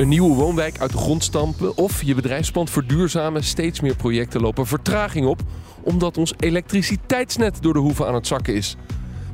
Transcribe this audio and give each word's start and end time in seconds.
Een 0.00 0.08
nieuwe 0.08 0.34
woonwijk 0.34 0.78
uit 0.78 0.92
de 0.92 0.98
grond 0.98 1.24
stampen 1.24 1.76
of 1.76 2.02
je 2.02 2.14
bedrijfspand 2.14 2.70
verduurzamen. 2.70 3.44
Steeds 3.44 3.80
meer 3.80 3.96
projecten 3.96 4.40
lopen 4.40 4.66
vertraging 4.66 5.26
op 5.26 5.40
omdat 5.82 6.16
ons 6.16 6.34
elektriciteitsnet 6.38 7.62
door 7.62 7.72
de 7.72 7.78
hoeven 7.78 8.06
aan 8.06 8.14
het 8.14 8.26
zakken 8.26 8.54
is. 8.54 8.76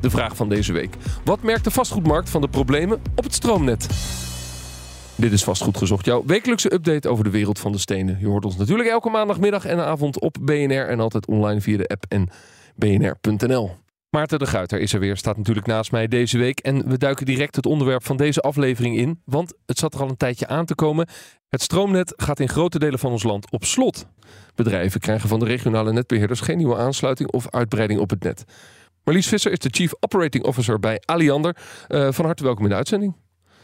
De 0.00 0.10
vraag 0.10 0.36
van 0.36 0.48
deze 0.48 0.72
week. 0.72 0.96
Wat 1.24 1.42
merkt 1.42 1.64
de 1.64 1.70
vastgoedmarkt 1.70 2.30
van 2.30 2.40
de 2.40 2.48
problemen 2.48 3.00
op 3.14 3.24
het 3.24 3.34
stroomnet? 3.34 3.88
Dit 5.16 5.32
is 5.32 5.44
Vastgoed 5.44 5.76
Gezocht, 5.76 6.04
jouw 6.04 6.24
wekelijkse 6.24 6.72
update 6.72 7.08
over 7.08 7.24
de 7.24 7.30
wereld 7.30 7.58
van 7.58 7.72
de 7.72 7.78
stenen. 7.78 8.16
Je 8.20 8.26
hoort 8.26 8.44
ons 8.44 8.56
natuurlijk 8.56 8.88
elke 8.88 9.10
maandagmiddag 9.10 9.64
en 9.64 9.78
avond 9.78 10.20
op 10.20 10.36
BNR 10.40 10.88
en 10.88 11.00
altijd 11.00 11.26
online 11.26 11.60
via 11.60 11.76
de 11.76 11.86
app 11.86 12.04
en 12.08 12.28
bnr.nl. 12.74 13.85
Maarten 14.16 14.38
de 14.38 14.46
Guiter 14.46 14.80
is 14.80 14.92
er 14.92 15.00
weer, 15.00 15.16
staat 15.16 15.36
natuurlijk 15.36 15.66
naast 15.66 15.92
mij 15.92 16.08
deze 16.08 16.38
week. 16.38 16.58
En 16.58 16.88
we 16.88 16.98
duiken 16.98 17.26
direct 17.26 17.56
het 17.56 17.66
onderwerp 17.66 18.04
van 18.04 18.16
deze 18.16 18.40
aflevering 18.40 18.96
in, 18.96 19.22
want 19.24 19.54
het 19.66 19.78
zat 19.78 19.94
er 19.94 20.00
al 20.00 20.08
een 20.08 20.16
tijdje 20.16 20.46
aan 20.46 20.64
te 20.64 20.74
komen. 20.74 21.08
Het 21.48 21.62
stroomnet 21.62 22.12
gaat 22.16 22.40
in 22.40 22.48
grote 22.48 22.78
delen 22.78 22.98
van 22.98 23.10
ons 23.10 23.22
land 23.22 23.50
op 23.50 23.64
slot. 23.64 24.06
Bedrijven 24.54 25.00
krijgen 25.00 25.28
van 25.28 25.38
de 25.38 25.44
regionale 25.44 25.92
netbeheerders 25.92 26.40
geen 26.40 26.56
nieuwe 26.56 26.76
aansluiting 26.76 27.30
of 27.30 27.50
uitbreiding 27.50 28.00
op 28.00 28.10
het 28.10 28.22
net. 28.22 28.44
Marlies 29.04 29.28
Visser 29.28 29.52
is 29.52 29.58
de 29.58 29.68
Chief 29.72 29.92
Operating 30.00 30.44
Officer 30.44 30.78
bij 30.78 31.00
Aliander. 31.04 31.56
Uh, 31.88 32.12
van 32.12 32.24
harte 32.24 32.42
welkom 32.42 32.64
in 32.64 32.70
de 32.70 32.76
uitzending. 32.76 33.16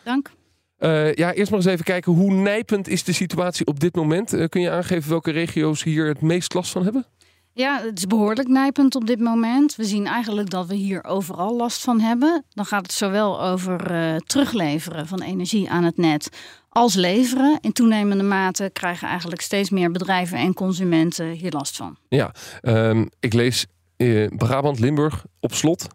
Dank. 0.05 0.31
Uh, 0.79 1.15
ja, 1.15 1.33
eerst 1.33 1.51
maar 1.51 1.61
eens 1.61 1.69
even 1.69 1.85
kijken 1.85 2.13
hoe 2.13 2.33
nijpend 2.33 2.89
is 2.89 3.05
de 3.05 3.13
situatie 3.13 3.67
op 3.67 3.81
dit 3.81 3.95
moment. 3.95 4.35
Uh, 4.35 4.49
kun 4.49 4.61
je 4.61 4.71
aangeven 4.71 5.11
welke 5.11 5.31
regio's 5.31 5.83
hier 5.83 6.07
het 6.07 6.21
meest 6.21 6.55
last 6.55 6.73
van 6.73 6.85
hebben? 6.85 7.07
Ja, 7.55 7.81
het 7.83 7.99
is 7.99 8.07
behoorlijk 8.07 8.49
nijpend 8.49 8.95
op 8.95 9.07
dit 9.07 9.21
moment. 9.21 9.77
We 9.77 9.85
zien 9.85 10.07
eigenlijk 10.07 10.51
dat 10.51 10.67
we 10.67 10.75
hier 10.75 11.05
overal 11.05 11.57
last 11.57 11.83
van 11.83 12.01
hebben. 12.01 12.45
Dan 12.49 12.65
gaat 12.65 12.83
het 12.83 12.93
zowel 12.93 13.43
over 13.43 13.91
uh, 13.91 14.17
terugleveren 14.17 15.07
van 15.07 15.23
energie 15.23 15.71
aan 15.71 15.85
het 15.85 15.97
net 15.97 16.29
als 16.69 16.95
leveren. 16.95 17.59
In 17.61 17.73
toenemende 17.73 18.25
mate 18.25 18.71
krijgen 18.73 19.09
eigenlijk 19.09 19.41
steeds 19.41 19.71
meer 19.71 19.91
bedrijven 19.91 20.39
en 20.39 20.55
consumenten 20.55 21.31
hier 21.31 21.53
last 21.53 21.77
van. 21.77 21.97
Ja, 22.09 22.35
um, 22.63 23.09
ik 23.21 23.33
lees 23.33 23.67
uh, 23.97 24.27
Brabant, 24.37 24.79
Limburg 24.79 25.25
op 25.41 25.55
slot. 25.55 25.87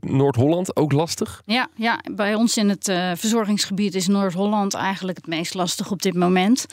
Noord-Holland 0.00 0.76
ook 0.76 0.92
lastig? 0.92 1.42
Ja, 1.44 1.68
ja, 1.74 2.00
bij 2.12 2.34
ons 2.34 2.56
in 2.56 2.68
het 2.68 2.88
uh, 2.88 3.10
verzorgingsgebied 3.14 3.94
is 3.94 4.06
Noord-Holland 4.06 4.74
eigenlijk 4.74 5.16
het 5.16 5.26
meest 5.26 5.54
lastig 5.54 5.90
op 5.90 6.02
dit 6.02 6.14
moment. 6.14 6.66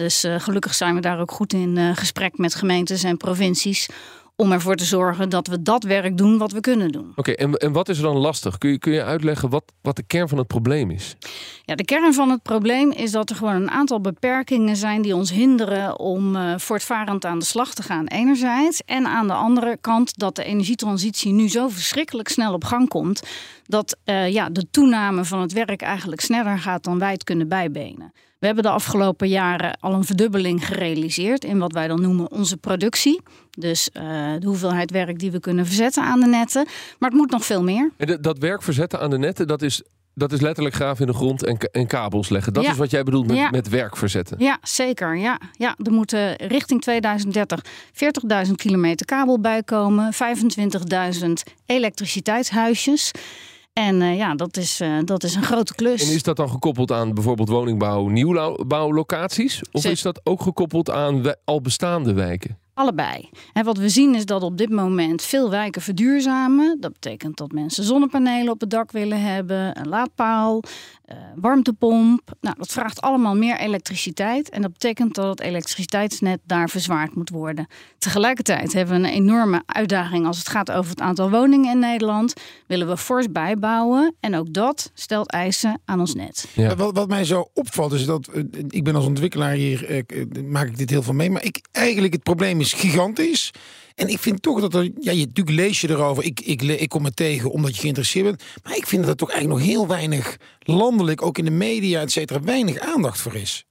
Dus 0.00 0.24
uh, 0.24 0.34
gelukkig 0.38 0.74
zijn 0.74 0.94
we 0.94 1.00
daar 1.00 1.20
ook 1.20 1.30
goed 1.30 1.52
in 1.52 1.76
uh, 1.76 1.90
gesprek 1.96 2.38
met 2.38 2.54
gemeentes 2.54 3.02
en 3.02 3.16
provincies. 3.16 3.88
Om 4.36 4.52
ervoor 4.52 4.76
te 4.76 4.84
zorgen 4.84 5.28
dat 5.28 5.46
we 5.46 5.62
dat 5.62 5.82
werk 5.82 6.16
doen 6.16 6.38
wat 6.38 6.52
we 6.52 6.60
kunnen 6.60 6.92
doen. 6.92 7.08
Oké, 7.10 7.18
okay, 7.18 7.34
en, 7.34 7.54
en 7.54 7.72
wat 7.72 7.88
is 7.88 7.96
er 7.96 8.02
dan 8.02 8.16
lastig? 8.16 8.58
Kun 8.58 8.70
je, 8.70 8.78
kun 8.78 8.92
je 8.92 9.04
uitleggen 9.04 9.48
wat, 9.48 9.64
wat 9.82 9.96
de 9.96 10.02
kern 10.02 10.28
van 10.28 10.38
het 10.38 10.46
probleem 10.46 10.90
is? 10.90 11.16
Ja, 11.64 11.74
de 11.74 11.84
kern 11.84 12.14
van 12.14 12.30
het 12.30 12.42
probleem 12.42 12.90
is 12.90 13.10
dat 13.10 13.30
er 13.30 13.36
gewoon 13.36 13.54
een 13.54 13.70
aantal 13.70 14.00
beperkingen 14.00 14.76
zijn 14.76 15.02
die 15.02 15.14
ons 15.14 15.30
hinderen 15.30 15.98
om 15.98 16.36
uh, 16.36 16.58
voortvarend 16.58 17.24
aan 17.24 17.38
de 17.38 17.44
slag 17.44 17.74
te 17.74 17.82
gaan, 17.82 18.06
enerzijds. 18.06 18.82
En 18.84 19.06
aan 19.06 19.26
de 19.26 19.34
andere 19.34 19.78
kant 19.80 20.18
dat 20.18 20.36
de 20.36 20.44
energietransitie 20.44 21.32
nu 21.32 21.48
zo 21.48 21.68
verschrikkelijk 21.68 22.28
snel 22.28 22.52
op 22.52 22.64
gang 22.64 22.88
komt. 22.88 23.22
Dat 23.66 23.96
ja, 24.04 24.48
de 24.48 24.70
toename 24.70 25.24
van 25.24 25.40
het 25.40 25.52
werk 25.52 25.82
eigenlijk 25.82 26.20
sneller 26.20 26.58
gaat 26.58 26.84
dan 26.84 26.98
wij 26.98 27.12
het 27.12 27.24
kunnen 27.24 27.48
bijbenen. 27.48 28.12
We 28.40 28.46
hebben 28.46 28.64
de 28.64 28.70
afgelopen 28.70 29.28
jaren 29.28 29.78
al 29.80 29.92
een 29.92 30.04
verdubbeling 30.04 30.66
gerealiseerd 30.66 31.44
in 31.44 31.58
wat 31.58 31.72
wij 31.72 31.88
dan 31.88 32.00
noemen 32.00 32.30
onze 32.30 32.56
productie. 32.56 33.20
Dus 33.50 33.90
uh, 33.92 34.02
de 34.38 34.46
hoeveelheid 34.46 34.90
werk 34.90 35.18
die 35.18 35.30
we 35.30 35.40
kunnen 35.40 35.66
verzetten 35.66 36.02
aan 36.02 36.20
de 36.20 36.26
netten. 36.26 36.64
Maar 36.98 37.08
het 37.10 37.18
moet 37.18 37.30
nog 37.30 37.44
veel 37.44 37.62
meer. 37.62 37.90
En 37.96 38.18
dat 38.20 38.38
werk 38.38 38.62
verzetten 38.62 39.00
aan 39.00 39.10
de 39.10 39.18
netten, 39.18 39.46
dat 39.46 39.62
is 39.62 39.82
dat 40.14 40.32
is 40.32 40.40
letterlijk 40.40 40.74
graven 40.74 41.06
in 41.06 41.12
de 41.12 41.18
grond 41.18 41.44
en, 41.44 41.58
en 41.58 41.86
kabels 41.86 42.28
leggen. 42.28 42.52
Dat 42.52 42.64
ja. 42.64 42.70
is 42.70 42.76
wat 42.76 42.90
jij 42.90 43.02
bedoelt 43.02 43.26
met, 43.26 43.36
ja. 43.36 43.50
met 43.50 43.68
werk 43.68 43.96
verzetten. 43.96 44.36
Ja, 44.38 44.58
zeker. 44.62 45.16
Ja. 45.16 45.40
Ja, 45.52 45.76
er 45.84 45.92
moeten 45.92 46.36
richting 46.36 46.80
2030 46.80 47.64
40.000 48.46 48.52
kilometer 48.54 49.06
kabel 49.06 49.40
bijkomen, 49.40 50.12
25.000 50.14 51.30
elektriciteitshuisjes. 51.66 53.10
En 53.72 54.00
uh, 54.00 54.16
ja, 54.16 54.34
dat 54.34 54.56
is, 54.56 54.80
uh, 54.80 54.98
dat 55.04 55.22
is 55.22 55.34
een 55.34 55.42
grote 55.42 55.74
klus. 55.74 56.08
En 56.08 56.14
is 56.14 56.22
dat 56.22 56.36
dan 56.36 56.50
gekoppeld 56.50 56.92
aan 56.92 57.14
bijvoorbeeld 57.14 57.48
woningbouw, 57.48 58.06
nieuwbouwlocaties? 58.06 59.62
Of 59.72 59.82
Zet. 59.82 59.92
is 59.92 60.02
dat 60.02 60.20
ook 60.24 60.42
gekoppeld 60.42 60.90
aan 60.90 61.34
al 61.44 61.60
bestaande 61.60 62.12
wijken? 62.12 62.58
Allebei. 62.80 63.28
En 63.52 63.64
wat 63.64 63.76
we 63.76 63.88
zien 63.88 64.14
is 64.14 64.24
dat 64.24 64.42
op 64.42 64.58
dit 64.58 64.70
moment 64.70 65.22
veel 65.22 65.50
wijken 65.50 65.82
verduurzamen. 65.82 66.76
Dat 66.80 66.92
betekent 66.92 67.36
dat 67.36 67.52
mensen 67.52 67.84
zonnepanelen 67.84 68.52
op 68.52 68.60
het 68.60 68.70
dak 68.70 68.92
willen 68.92 69.22
hebben, 69.22 69.78
een 69.80 69.88
laadpaal, 69.88 70.62
uh, 71.12 71.16
warmtepomp. 71.36 72.20
Nou, 72.40 72.56
dat 72.58 72.68
vraagt 72.68 73.00
allemaal 73.00 73.36
meer 73.36 73.58
elektriciteit. 73.58 74.48
En 74.48 74.62
dat 74.62 74.72
betekent 74.72 75.14
dat 75.14 75.28
het 75.28 75.40
elektriciteitsnet 75.40 76.40
daar 76.44 76.68
verzwaard 76.68 77.14
moet 77.14 77.30
worden. 77.30 77.66
Tegelijkertijd 77.98 78.72
hebben 78.72 79.00
we 79.00 79.06
een 79.06 79.14
enorme 79.14 79.62
uitdaging 79.66 80.26
als 80.26 80.38
het 80.38 80.48
gaat 80.48 80.70
over 80.70 80.90
het 80.90 81.00
aantal 81.00 81.30
woningen 81.30 81.70
in 81.70 81.78
Nederland. 81.78 82.34
Willen 82.66 82.88
we 82.88 82.96
fors 82.96 83.26
bijbouwen. 83.32 84.14
En 84.20 84.36
ook 84.36 84.52
dat 84.52 84.90
stelt 84.94 85.30
eisen 85.30 85.80
aan 85.84 86.00
ons 86.00 86.14
net. 86.14 86.48
Ja. 86.54 86.76
Wat, 86.76 86.96
wat, 86.96 87.08
mij 87.08 87.24
zo 87.24 87.50
opvalt 87.54 87.92
is 87.92 88.04
dat, 88.04 88.28
uh, 88.32 88.44
ik 88.68 88.84
ben 88.84 88.94
als 88.94 89.06
ontwikkelaar 89.06 89.52
hier, 89.52 90.04
uh, 90.12 90.42
maak 90.44 90.66
ik 90.66 90.78
dit 90.78 90.90
heel 90.90 91.02
veel 91.02 91.14
mee. 91.14 91.30
Maar 91.30 91.44
ik, 91.44 91.60
eigenlijk 91.72 92.12
het 92.12 92.22
probleem 92.22 92.60
is 92.60 92.69
gigantisch. 92.72 93.50
En 93.94 94.08
ik 94.08 94.18
vind 94.18 94.42
toch 94.42 94.60
dat 94.60 94.74
er, 94.74 94.90
ja, 95.00 95.12
je, 95.12 95.26
natuurlijk 95.26 95.56
lees 95.56 95.80
je 95.80 95.90
erover. 95.90 96.24
Ik, 96.24 96.40
ik, 96.40 96.62
ik 96.62 96.88
kom 96.88 97.04
het 97.04 97.16
tegen 97.16 97.50
omdat 97.50 97.74
je 97.74 97.80
geïnteresseerd 97.80 98.24
bent. 98.24 98.42
Maar 98.62 98.76
ik 98.76 98.86
vind 98.86 99.02
dat 99.02 99.10
er 99.10 99.16
toch 99.16 99.30
eigenlijk 99.30 99.60
nog 99.60 99.70
heel 99.70 99.86
weinig 99.86 100.36
landelijk, 100.58 101.22
ook 101.22 101.38
in 101.38 101.44
de 101.44 101.50
media, 101.50 102.00
et 102.00 102.12
cetera, 102.12 102.40
weinig 102.40 102.78
aandacht 102.78 103.20
voor 103.20 103.34
is. 103.34 103.64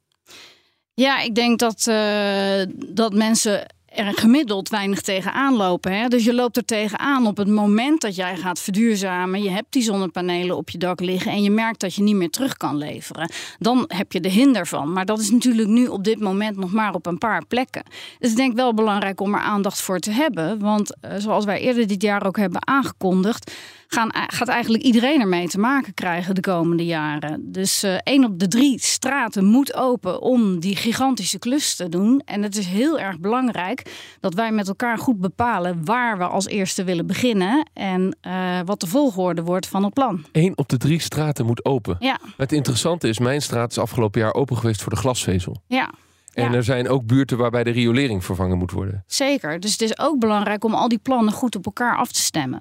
Ja, 0.94 1.20
ik 1.20 1.36
denk 1.36 1.60
dat, 1.60 1.86
uh, 1.90 2.62
dat 2.96 3.14
mensen 3.14 3.76
er 3.94 4.14
gemiddeld 4.14 4.70
weinig 4.70 5.02
tegenaan 5.02 5.56
lopen. 5.56 5.98
Hè? 5.98 6.08
Dus 6.08 6.24
je 6.24 6.34
loopt 6.34 6.58
er 6.58 6.66
tegenaan 6.66 7.28
op 7.28 7.38
het 7.38 7.48
moment 7.48 8.02
dat 8.02 8.16
jij 8.16 8.38
gaat 8.38 8.60
verduurzamen. 8.60 9.44
Je 9.44 9.50
hebt 9.50 9.74
die 9.74 9.84
zonnepanelen 9.84 10.58
op 10.58 10.70
je 10.70 10.78
dak 10.78 11.00
liggen 11.00 11.32
en 11.32 11.44
je 11.44 11.52
merkt 11.52 11.80
dat 11.80 11.96
je 11.96 12.04
niet 12.04 12.16
meer 12.16 12.30
terug 12.30 12.58
kan 12.58 12.78
leveren. 12.78 13.32
Dan 13.60 13.84
heb 13.88 14.12
je 14.12 14.20
de 14.20 14.30
hinder 14.30 14.68
van. 14.68 14.94
Maar 14.94 15.06
dat 15.06 15.20
is 15.20 15.32
natuurlijk 15.32 15.68
nu 15.68 15.88
op 15.88 16.04
dit 16.04 16.20
moment 16.20 16.58
nog 16.58 16.72
maar 16.72 16.94
op 16.94 17.06
een 17.06 17.18
paar 17.18 17.46
plekken. 17.46 17.84
Dus 18.20 18.30
ik 18.30 18.36
denk 18.36 18.56
wel 18.56 18.74
belangrijk 18.74 19.22
om 19.22 19.34
er 19.34 19.42
aandacht 19.42 19.82
voor 19.82 20.00
te 20.00 20.12
hebben. 20.12 20.60
Want 20.60 20.96
uh, 21.02 21.12
zoals 21.18 21.46
wij 21.46 21.60
eerder 21.60 21.88
dit 21.88 22.02
jaar 22.02 22.26
ook 22.26 22.38
hebben 22.38 22.68
aangekondigd 22.68 23.52
gaan, 23.90 24.10
gaat 24.14 24.48
eigenlijk 24.48 24.84
iedereen 24.84 25.22
ermee 25.22 25.48
te 25.48 25.60
maken 25.60 25.94
krijgen 25.94 26.36
de 26.36 26.42
komende 26.42 26.86
jaren. 26.86 27.52
Dus 27.52 27.84
uh, 27.84 27.94
één 28.04 28.24
op 28.26 28.40
de 28.40 28.48
drie 28.48 28.80
straten 28.82 29.46
moet 29.46 29.74
open 29.74 30.22
om 30.22 30.60
die 30.60 30.76
gigantische 30.76 31.40
klus 31.40 31.76
te 31.76 31.90
doen. 31.90 32.22
En 32.26 32.44
het 32.44 32.58
is 32.58 32.66
heel 32.66 33.00
erg 33.00 33.20
belangrijk 33.20 33.92
dat 34.20 34.34
wij 34.34 34.52
met 34.52 34.68
elkaar 34.68 34.98
goed 34.98 35.20
bepalen 35.20 35.86
waar 35.86 36.18
we 36.18 36.28
als 36.28 36.48
eerste 36.48 36.84
willen 36.84 37.08
beginnen 37.08 37.70
en 37.74 38.18
uh, 38.28 38.60
wat 38.66 38.80
de 38.80 38.88
volgorde 38.88 39.44
wordt 39.44 39.68
van 39.68 39.84
het 39.84 39.94
plan. 39.94 40.26
Eén 40.32 40.58
op 40.58 40.70
de 40.70 40.78
drie 40.78 41.00
straten 41.02 41.46
moet 41.46 41.66
open. 41.66 41.96
Ja. 42.00 42.20
Het 42.38 42.52
interessante 42.52 43.08
is, 43.08 43.20
mijn 43.20 43.42
straat 43.42 43.72
is 43.72 43.78
afgelopen 43.78 44.22
jaar 44.22 44.34
open 44.34 44.58
geweest 44.58 44.82
voor 44.82 44.92
de 44.92 44.98
glasvezel. 45.00 45.62
Ja. 45.68 45.92
En 46.34 46.52
Ja. 46.52 46.54
er 46.58 46.64
zijn 46.64 46.90
ook 46.90 47.06
buurten 47.06 47.38
waarbij 47.38 47.64
de 47.64 47.70
riolering 47.70 48.26
vervangen 48.26 48.58
moet 48.58 48.72
worden. 48.72 49.04
Zeker. 49.08 49.60
Dus 49.60 49.72
het 49.72 49.82
is 49.82 50.00
ook 50.00 50.20
belangrijk 50.20 50.64
om 50.64 50.74
al 50.74 50.88
die 50.88 50.98
plannen 50.98 51.34
goed 51.34 51.56
op 51.56 51.66
elkaar 51.66 51.98
af 51.98 52.12
te 52.12 52.20
stemmen. 52.22 52.60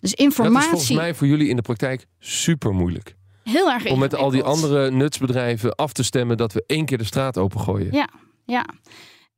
Dus 0.00 0.10
Dat 0.10 0.18
is 0.18 0.24
informatie. 0.24 0.68
volgens 0.68 0.90
mij 0.90 1.14
voor 1.14 1.26
jullie 1.26 1.48
in 1.48 1.56
de 1.56 1.62
praktijk 1.62 2.06
super 2.18 2.74
moeilijk. 2.74 3.16
heel 3.44 3.70
erg 3.70 3.86
Om 3.86 3.98
met 3.98 4.14
al 4.14 4.30
die 4.30 4.42
andere 4.42 4.90
nutsbedrijven 4.90 5.74
af 5.74 5.92
te 5.92 6.02
stemmen 6.02 6.36
dat 6.36 6.52
we 6.52 6.64
één 6.66 6.84
keer 6.84 6.98
de 6.98 7.04
straat 7.04 7.38
opengooien. 7.38 7.92
Ja, 7.92 8.08
ja. 8.44 8.66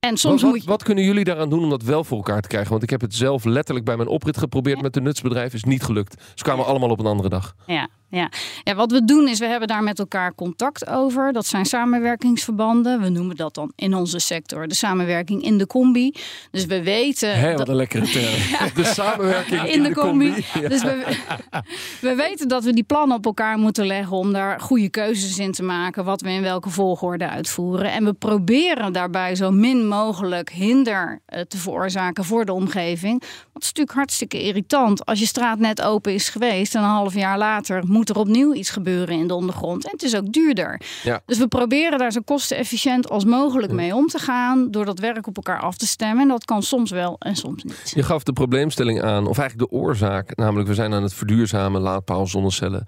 En 0.00 0.16
soms 0.16 0.42
wat, 0.42 0.50
moet 0.50 0.62
je. 0.62 0.68
wat 0.68 0.82
kunnen 0.82 1.04
jullie 1.04 1.24
daaraan 1.24 1.48
doen 1.50 1.62
om 1.62 1.70
dat 1.70 1.82
wel 1.82 2.04
voor 2.04 2.16
elkaar 2.16 2.40
te 2.40 2.48
krijgen? 2.48 2.70
Want 2.70 2.82
ik 2.82 2.90
heb 2.90 3.00
het 3.00 3.14
zelf 3.14 3.44
letterlijk 3.44 3.86
bij 3.86 3.96
mijn 3.96 4.08
oprit 4.08 4.36
geprobeerd 4.38 4.82
met 4.82 4.92
de 4.94 5.00
nutsbedrijf. 5.00 5.54
Is 5.54 5.64
niet 5.64 5.82
gelukt. 5.82 6.22
Ze 6.34 6.44
kwamen 6.44 6.64
allemaal 6.66 6.90
op 6.90 6.98
een 6.98 7.06
andere 7.06 7.28
dag. 7.28 7.54
Ja, 7.66 7.88
ja. 8.08 8.30
ja, 8.64 8.74
wat 8.74 8.90
we 8.92 9.04
doen 9.04 9.28
is, 9.28 9.38
we 9.38 9.46
hebben 9.46 9.68
daar 9.68 9.82
met 9.82 9.98
elkaar 9.98 10.34
contact 10.34 10.86
over. 10.88 11.32
Dat 11.32 11.46
zijn 11.46 11.64
samenwerkingsverbanden. 11.66 13.00
We 13.00 13.08
noemen 13.08 13.36
dat 13.36 13.54
dan 13.54 13.72
in 13.76 13.94
onze 13.94 14.18
sector 14.18 14.68
de 14.68 14.74
samenwerking 14.74 15.42
in 15.42 15.58
de 15.58 15.66
combi. 15.66 16.12
Dus 16.50 16.66
we 16.66 16.82
weten. 16.82 17.38
Hé, 17.38 17.48
dat- 17.48 17.58
wat 17.58 17.68
een 17.68 17.74
lekkere 17.74 18.06
term. 18.06 18.34
De 18.74 18.84
samenwerking 18.84 19.62
in 19.62 19.82
de 19.82 19.94
combi. 19.94 20.44
Ja. 20.60 20.68
Dus 20.68 20.82
we, 20.82 21.16
we 22.00 22.14
weten 22.14 22.48
dat 22.48 22.64
we 22.64 22.72
die 22.72 22.84
plannen 22.84 23.16
op 23.16 23.24
elkaar 23.24 23.58
moeten 23.58 23.86
leggen 23.86 24.16
om 24.16 24.32
daar 24.32 24.60
goede 24.60 24.88
keuzes 24.88 25.38
in 25.38 25.52
te 25.52 25.62
maken. 25.62 26.04
Wat 26.04 26.20
we 26.20 26.30
in 26.30 26.42
welke 26.42 26.70
volgorde 26.70 27.28
uitvoeren. 27.28 27.92
En 27.92 28.04
we 28.04 28.12
proberen 28.12 28.92
daarbij 28.92 29.34
zo 29.34 29.50
min 29.50 29.88
mogelijk 29.90 30.50
hinder 30.50 31.20
eh, 31.26 31.40
te 31.40 31.56
veroorzaken 31.58 32.24
voor 32.24 32.44
de 32.44 32.52
omgeving. 32.52 33.20
Want 33.20 33.52
het 33.52 33.62
is 33.62 33.68
natuurlijk 33.68 33.96
hartstikke 33.96 34.42
irritant. 34.42 35.04
Als 35.06 35.18
je 35.18 35.26
straat 35.26 35.58
net 35.58 35.82
open 35.82 36.14
is 36.14 36.28
geweest 36.28 36.74
en 36.74 36.82
een 36.82 36.88
half 36.88 37.14
jaar 37.14 37.38
later 37.38 37.82
moet 37.86 38.08
er 38.08 38.16
opnieuw 38.18 38.54
iets 38.54 38.70
gebeuren 38.70 39.18
in 39.18 39.26
de 39.26 39.34
ondergrond. 39.34 39.84
En 39.84 39.90
het 39.90 40.02
is 40.02 40.16
ook 40.16 40.32
duurder. 40.32 40.80
Ja. 41.02 41.20
Dus 41.26 41.38
we 41.38 41.48
proberen 41.48 41.98
daar 41.98 42.12
zo 42.12 42.20
kostenefficiënt 42.24 43.08
als 43.10 43.24
mogelijk 43.24 43.72
mee 43.72 43.94
om 43.94 44.06
te 44.06 44.18
gaan. 44.18 44.70
Door 44.70 44.84
dat 44.84 44.98
werk 44.98 45.26
op 45.26 45.36
elkaar 45.36 45.60
af 45.60 45.76
te 45.76 45.86
stemmen. 45.86 46.22
En 46.22 46.28
dat 46.28 46.44
kan 46.44 46.62
soms 46.62 46.90
wel 46.90 47.16
en 47.18 47.36
soms 47.36 47.62
niet. 47.64 47.92
Je 47.94 48.02
gaf 48.02 48.22
de 48.22 48.32
probleemstelling 48.32 49.02
aan, 49.02 49.26
of 49.26 49.38
eigenlijk 49.38 49.70
de 49.70 49.76
oorzaak. 49.76 50.36
Namelijk, 50.36 50.68
we 50.68 50.74
zijn 50.74 50.94
aan 50.94 51.02
het 51.02 51.14
verduurzamen, 51.14 51.80
laadpaal, 51.80 52.26
zonnecellen. 52.26 52.84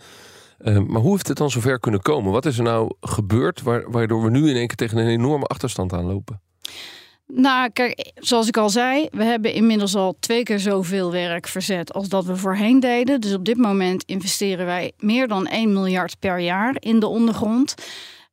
Eh, 0.58 0.78
maar 0.78 1.00
hoe 1.00 1.10
heeft 1.10 1.28
het 1.28 1.37
dan 1.37 1.50
zover 1.50 1.78
kunnen 1.81 2.00
komen? 2.02 2.32
Wat 2.32 2.46
is 2.46 2.56
er 2.58 2.64
nou 2.64 2.93
gebeurd 3.00 3.62
waar- 3.62 3.90
waardoor 3.90 4.22
we 4.22 4.31
nu 4.31 4.49
in 4.50 4.56
één 4.56 4.66
keer 4.66 4.76
tegen 4.76 4.99
een 4.99 5.06
enorme 5.08 5.44
achterstand 5.44 5.93
aanlopen? 5.93 6.40
Nou, 7.27 7.71
kijk, 7.71 8.13
zoals 8.15 8.49
ik 8.49 8.57
al 8.57 8.71
zei, 8.71 9.09
we 9.11 9.25
hebben 9.25 9.53
inmiddels 9.53 9.95
al 9.95 10.17
twee 10.21 10.43
keer 10.43 10.59
zoveel 10.59 11.13
werk 11.13 11.47
verzet 11.47 11.93
als 11.93 12.09
dat 12.09 12.25
we 12.25 12.37
voorheen 12.37 12.81
deden. 12.81 13.21
Dus 13.21 13.35
op 13.35 13.45
dit 13.45 13.57
moment 13.57 14.05
investeren 14.05 14.67
wij 14.67 14.93
meer 14.99 15.29
dan 15.29 15.47
1 15.47 15.73
miljard 15.73 16.19
per 16.19 16.39
jaar 16.39 16.77
in 16.79 17.01
de 17.01 17.07
ondergrond. 17.07 17.75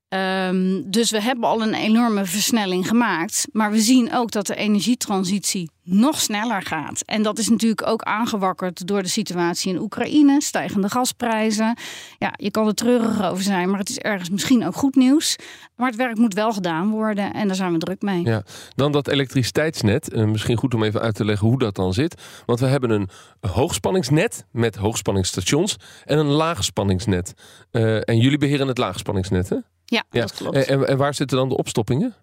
Ehm, 0.10 0.82
dus 0.86 1.12
we 1.12 1.22
hebben 1.22 1.50
al 1.50 1.62
een 1.62 1.74
enorme 1.74 2.26
versnelling 2.26 2.88
gemaakt. 2.88 3.48
Maar 3.52 3.72
we 3.72 3.80
zien 3.80 4.14
ook 4.14 4.32
dat 4.32 4.48
de 4.48 4.56
energietransitie 4.56 5.70
nog 5.92 6.20
sneller 6.22 6.62
gaat. 6.62 7.02
En 7.06 7.24
dat 7.24 7.38
is 7.38 7.50
natuurlijk 7.50 7.88
ook 7.88 8.02
aangewakkerd 8.02 8.88
door 8.88 9.02
de 9.04 9.08
situatie 9.10 9.74
in 9.74 9.80
Oekraïne, 9.82 10.42
stijgende 10.42 10.90
gasprijzen. 10.90 11.78
Ja, 12.18 12.34
je 12.36 12.52
kan 12.52 12.68
er 12.68 12.74
treurig 12.74 13.24
over 13.24 13.44
zijn, 13.44 13.70
maar 13.70 13.80
het 13.80 13.90
is 13.90 13.98
ergens 13.98 14.30
misschien 14.30 14.66
ook 14.66 14.76
goed 14.76 14.96
nieuws. 14.96 15.36
Maar 15.76 15.88
het 15.88 15.98
werk 15.98 16.18
moet 16.18 16.34
wel 16.34 16.54
gedaan 16.54 16.90
worden 16.90 17.34
en 17.34 17.48
daar 17.48 17.56
zijn 17.56 17.72
we 17.74 17.78
druk 17.78 18.02
mee. 18.02 18.24
Ja. 18.24 18.44
Dan 18.76 18.92
dat 18.92 19.08
elektriciteitsnet. 19.08 20.12
Eh, 20.14 20.26
misschien 20.26 20.58
goed 20.58 20.74
om 20.74 20.84
even 20.84 21.02
uit 21.02 21.16
te 21.16 21.26
leggen 21.26 21.48
hoe 21.48 21.60
dat 21.60 21.76
dan 21.76 21.94
zit. 21.94 22.22
Want 22.46 22.60
we 22.60 22.66
hebben 22.66 22.90
een 22.90 23.10
hoogspanningsnet 23.52 24.46
met 24.52 24.76
hoogspanningsstations 24.76 25.76
en 26.06 26.18
een 26.18 26.26
laagspanningsnet. 26.26 27.34
Eh, 27.72 28.10
en 28.10 28.18
jullie 28.18 28.38
beheren 28.38 28.68
het 28.68 28.78
laagspanningsnet, 28.78 29.50
hè? 29.50 29.56
Ja, 29.86 30.04
Ja. 30.10 30.22
dat 30.22 30.34
klopt. 30.34 30.66
En, 30.66 30.88
en 30.88 30.98
waar 30.98 31.14
zitten 31.14 31.38
dan 31.38 31.50
de 31.50 31.58
opstoppingen? 31.58 32.16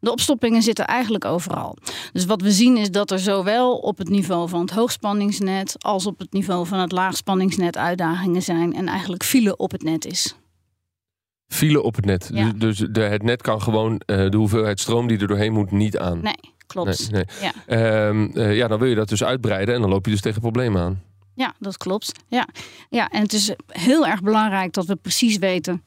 De 0.00 0.10
opstoppingen 0.10 0.62
zitten 0.62 0.86
eigenlijk 0.86 1.24
overal. 1.24 1.76
Dus 2.12 2.24
wat 2.24 2.42
we 2.42 2.50
zien 2.50 2.76
is 2.76 2.90
dat 2.90 3.10
er 3.10 3.18
zowel 3.18 3.76
op 3.76 3.98
het 3.98 4.08
niveau 4.08 4.48
van 4.48 4.60
het 4.60 4.70
hoogspanningsnet 4.70 5.74
als 5.78 6.06
op 6.06 6.18
het 6.18 6.32
niveau 6.32 6.66
van 6.66 6.78
het 6.78 6.92
laagspanningsnet 6.92 7.76
uitdagingen 7.76 8.42
zijn 8.42 8.74
en 8.74 8.88
eigenlijk 8.88 9.24
file 9.24 9.56
op 9.56 9.70
het 9.70 9.82
net 9.82 10.04
is. 10.04 10.34
File 11.48 11.82
op 11.82 11.96
het 11.96 12.04
net. 12.04 12.30
Ja. 12.32 12.52
Dus 12.56 12.78
de, 12.90 13.00
het 13.00 13.22
net 13.22 13.42
kan 13.42 13.62
gewoon 13.62 14.00
eh, 14.06 14.30
de 14.30 14.36
hoeveelheid 14.36 14.80
stroom 14.80 15.06
die 15.06 15.18
er 15.18 15.26
doorheen 15.26 15.52
moet 15.52 15.70
niet 15.70 15.98
aan. 15.98 16.20
Nee, 16.22 16.54
klopt. 16.66 17.10
Nee, 17.10 17.24
Ja. 17.40 17.52
Ehm, 17.66 18.28
eh, 18.34 18.56
ja, 18.56 18.68
dan 18.68 18.78
wil 18.78 18.88
je 18.88 18.94
dat 18.94 19.08
dus 19.08 19.24
uitbreiden 19.24 19.74
en 19.74 19.80
dan 19.80 19.90
loop 19.90 20.04
je 20.04 20.10
dus 20.10 20.20
tegen 20.20 20.40
problemen 20.40 20.82
aan. 20.82 21.02
Ja, 21.34 21.54
dat 21.58 21.76
klopt. 21.76 22.12
Ja. 22.28 22.48
ja, 22.88 23.08
en 23.08 23.22
het 23.22 23.32
is 23.32 23.52
heel 23.66 24.06
erg 24.06 24.22
belangrijk 24.22 24.72
dat 24.72 24.86
we 24.86 24.96
precies 24.96 25.38
weten 25.38 25.82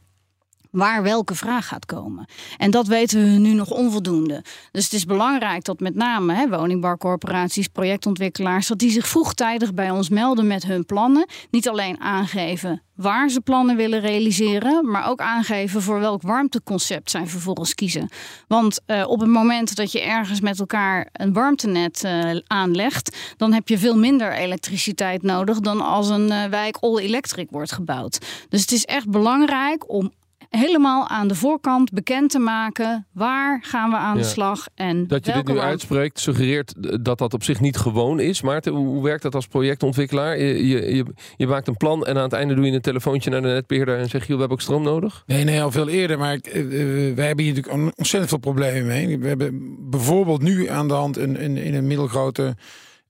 waar 0.72 1.04
welke 1.04 1.36
vraag 1.36 1.68
gaat 1.68 1.86
komen. 1.86 2.26
En 2.58 2.72
dat 2.72 2.88
weten 2.88 3.24
we 3.24 3.30
nu 3.30 3.54
nog 3.54 3.70
onvoldoende. 3.70 4.44
Dus 4.72 4.84
het 4.84 4.94
is 4.94 5.06
belangrijk 5.06 5.64
dat 5.64 5.80
met 5.80 5.96
name 5.96 6.34
hè, 6.34 6.50
woningbouwcorporaties, 6.50 7.68
projectontwikkelaars, 7.68 8.68
dat 8.68 8.80
die 8.80 8.92
zich 8.92 9.08
vroegtijdig 9.08 9.74
bij 9.74 9.90
ons 9.90 10.10
melden 10.10 10.48
met 10.48 10.66
hun 10.66 10.86
plannen. 10.86 11.28
Niet 11.50 11.70
alleen 11.70 12.00
aangeven 12.00 12.82
waar 13.00 13.30
ze 13.30 13.42
plannen 13.42 13.76
willen 13.76 14.00
realiseren, 14.00 14.92
maar 14.92 15.08
ook 15.08 15.20
aangeven 15.20 15.82
voor 15.82 16.00
welk 16.00 16.22
warmteconcept 16.22 17.12
zij 17.12 17.28
vervolgens 17.28 17.76
kiezen. 17.76 18.10
Want 18.48 18.80
eh, 18.86 19.04
op 19.08 19.20
het 19.20 19.30
moment 19.30 19.76
dat 19.76 19.92
je 19.92 20.02
ergens 20.02 20.42
met 20.42 20.60
elkaar 20.60 21.10
een 21.12 21.34
warmtenet 21.34 22.04
eh, 22.04 22.38
aanlegt, 22.48 23.18
dan 23.38 23.54
heb 23.54 23.68
je 23.68 23.78
veel 23.78 23.98
minder 23.98 24.34
elektriciteit 24.34 25.22
nodig 25.22 25.60
dan 25.60 25.82
als 25.82 26.10
een 26.10 26.32
eh, 26.32 26.46
wijk 26.46 26.78
all-electric 26.78 27.50
wordt 27.50 27.72
gebouwd. 27.72 28.46
Dus 28.50 28.62
het 28.62 28.72
is 28.72 28.86
echt 28.86 29.10
belangrijk 29.10 29.90
om 29.92 30.12
helemaal 30.50 31.08
aan 31.08 31.28
de 31.28 31.36
voorkant 31.36 31.92
bekend 31.92 32.30
te 32.32 32.40
maken 32.40 33.08
waar 33.14 33.60
gaan 33.64 33.90
we 33.90 33.96
aan 33.96 34.18
de 34.18 34.24
slag 34.24 34.68
en 34.76 35.08
Dat 35.08 35.26
je 35.26 35.32
dit 35.32 35.48
nu 35.48 35.60
uitspreekt, 35.60 36.20
suggereert 36.20 36.74
dat 37.04 37.18
dat 37.18 37.34
op 37.34 37.44
zich 37.44 37.60
niet 37.60 37.78
gewoon 37.78 38.20
is. 38.20 38.42
Maarten, 38.42 38.74
hoe 38.74 39.04
werkt 39.04 39.24
dat 39.24 39.36
als 39.36 39.48
projectontwikkelaar? 39.48 40.40
Je, 40.40 40.68
je, 40.68 40.96
je, 40.96 41.06
je 41.38 41.48
maakt 41.48 41.68
een 41.68 41.78
plan 41.78 42.06
en 42.06 42.18
aan 42.18 42.24
het 42.24 42.34
einde 42.34 42.54
doe 42.54 42.66
je 42.66 42.72
een 42.72 42.82
telefoontje 42.82 43.30
naar 43.30 43.42
de 43.42 43.48
netbeheerder 43.48 43.98
en 43.98 44.10
zeg 44.10 44.22
je, 44.22 44.28
"Joh, 44.28 44.34
we 44.36 44.40
hebben 44.40 44.58
ook 44.58 44.62
stroom 44.62 44.84
nodig. 44.84 45.24
Nee, 45.26 45.44
nee, 45.44 45.62
al 45.62 45.72
veel 45.72 45.90
eerder. 45.90 46.18
Maar 46.18 46.34
ik, 46.34 46.48
eh, 46.48 46.60
eh, 46.62 47.16
wij 47.16 47.26
hebben 47.28 47.46
hier 47.46 47.54
natuurlijk 47.54 47.74
on- 47.84 47.94
ontzettend 47.96 48.30
veel 48.30 48.38
problemen 48.38 48.86
mee. 48.88 49.20
We 49.20 49.28
hebben 49.28 49.76
bijvoorbeeld 49.90 50.42
nu 50.42 50.68
aan 50.68 50.88
de 50.88 50.94
hand 50.94 51.18
een, 51.18 51.44
een, 51.44 51.58
in 51.58 51.74
een 51.76 51.88
middelgrote 51.88 52.56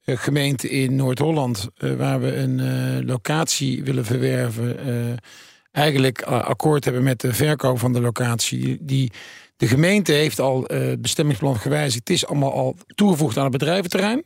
eh, 0.03 0.17
gemeente 0.17 0.69
in 0.69 0.95
Noord-Holland... 0.95 1.67
eh, 1.77 1.93
waar 1.93 2.19
we 2.21 2.35
een 2.35 2.59
eh, 2.59 3.05
locatie 3.07 3.83
willen 3.83 4.05
verwerven... 4.05 4.77
eigenlijk 5.79 6.21
eh, 6.21 6.43
akkoord 6.43 6.83
hebben 6.85 7.03
met 7.03 7.21
de 7.21 7.33
verkoop 7.33 7.79
van 7.79 7.93
de 7.93 8.01
locatie. 8.01 8.77
Die, 8.81 9.11
de 9.57 9.67
gemeente 9.67 10.11
heeft 10.11 10.39
al 10.39 10.67
eh, 10.67 10.79
het 10.79 11.01
bestemmingsplan 11.01 11.55
gewijzigd. 11.55 12.07
Het 12.07 12.09
is 12.09 12.25
allemaal 12.25 12.53
al 12.53 12.75
toegevoegd 12.95 13.37
aan 13.37 13.43
het 13.43 13.51
bedrijventerrein. 13.51 14.25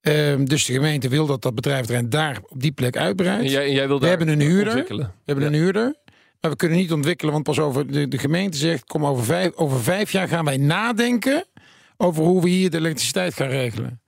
Ehm, 0.00 0.44
dus 0.44 0.64
de 0.64 0.72
gemeente 0.72 1.08
wil 1.08 1.26
dat 1.26 1.42
dat 1.42 1.54
bedrijventerrein 1.54 2.10
daar 2.10 2.38
op 2.48 2.60
die 2.60 2.72
plek 2.72 2.96
uitbreidt. 2.96 3.50
Jij, 3.50 3.72
jij 3.72 3.86
wil 3.86 3.96
We 3.96 4.00
daar 4.06 4.16
hebben 4.16 4.28
een 4.28 4.40
huurder. 4.40 4.66
ontwikkelen. 4.66 5.06
We 5.06 5.32
hebben 5.32 5.46
een 5.46 5.60
huurder. 5.60 5.94
Maar 6.40 6.50
we 6.50 6.56
kunnen 6.56 6.78
niet 6.78 6.92
ontwikkelen, 6.92 7.32
want 7.32 7.44
pas 7.44 7.58
over 7.58 7.92
de, 7.92 8.08
de 8.08 8.18
gemeente 8.18 8.58
zegt: 8.58 8.84
kom 8.84 9.06
over 9.06 9.24
vijf, 9.24 9.54
over 9.54 9.80
vijf 9.80 10.12
jaar 10.12 10.28
gaan 10.28 10.44
wij 10.44 10.56
nadenken 10.56 11.44
over 11.96 12.22
hoe 12.22 12.42
we 12.42 12.48
hier 12.48 12.70
de 12.70 12.76
elektriciteit 12.76 13.34
gaan 13.34 13.48
regelen. 13.48 14.00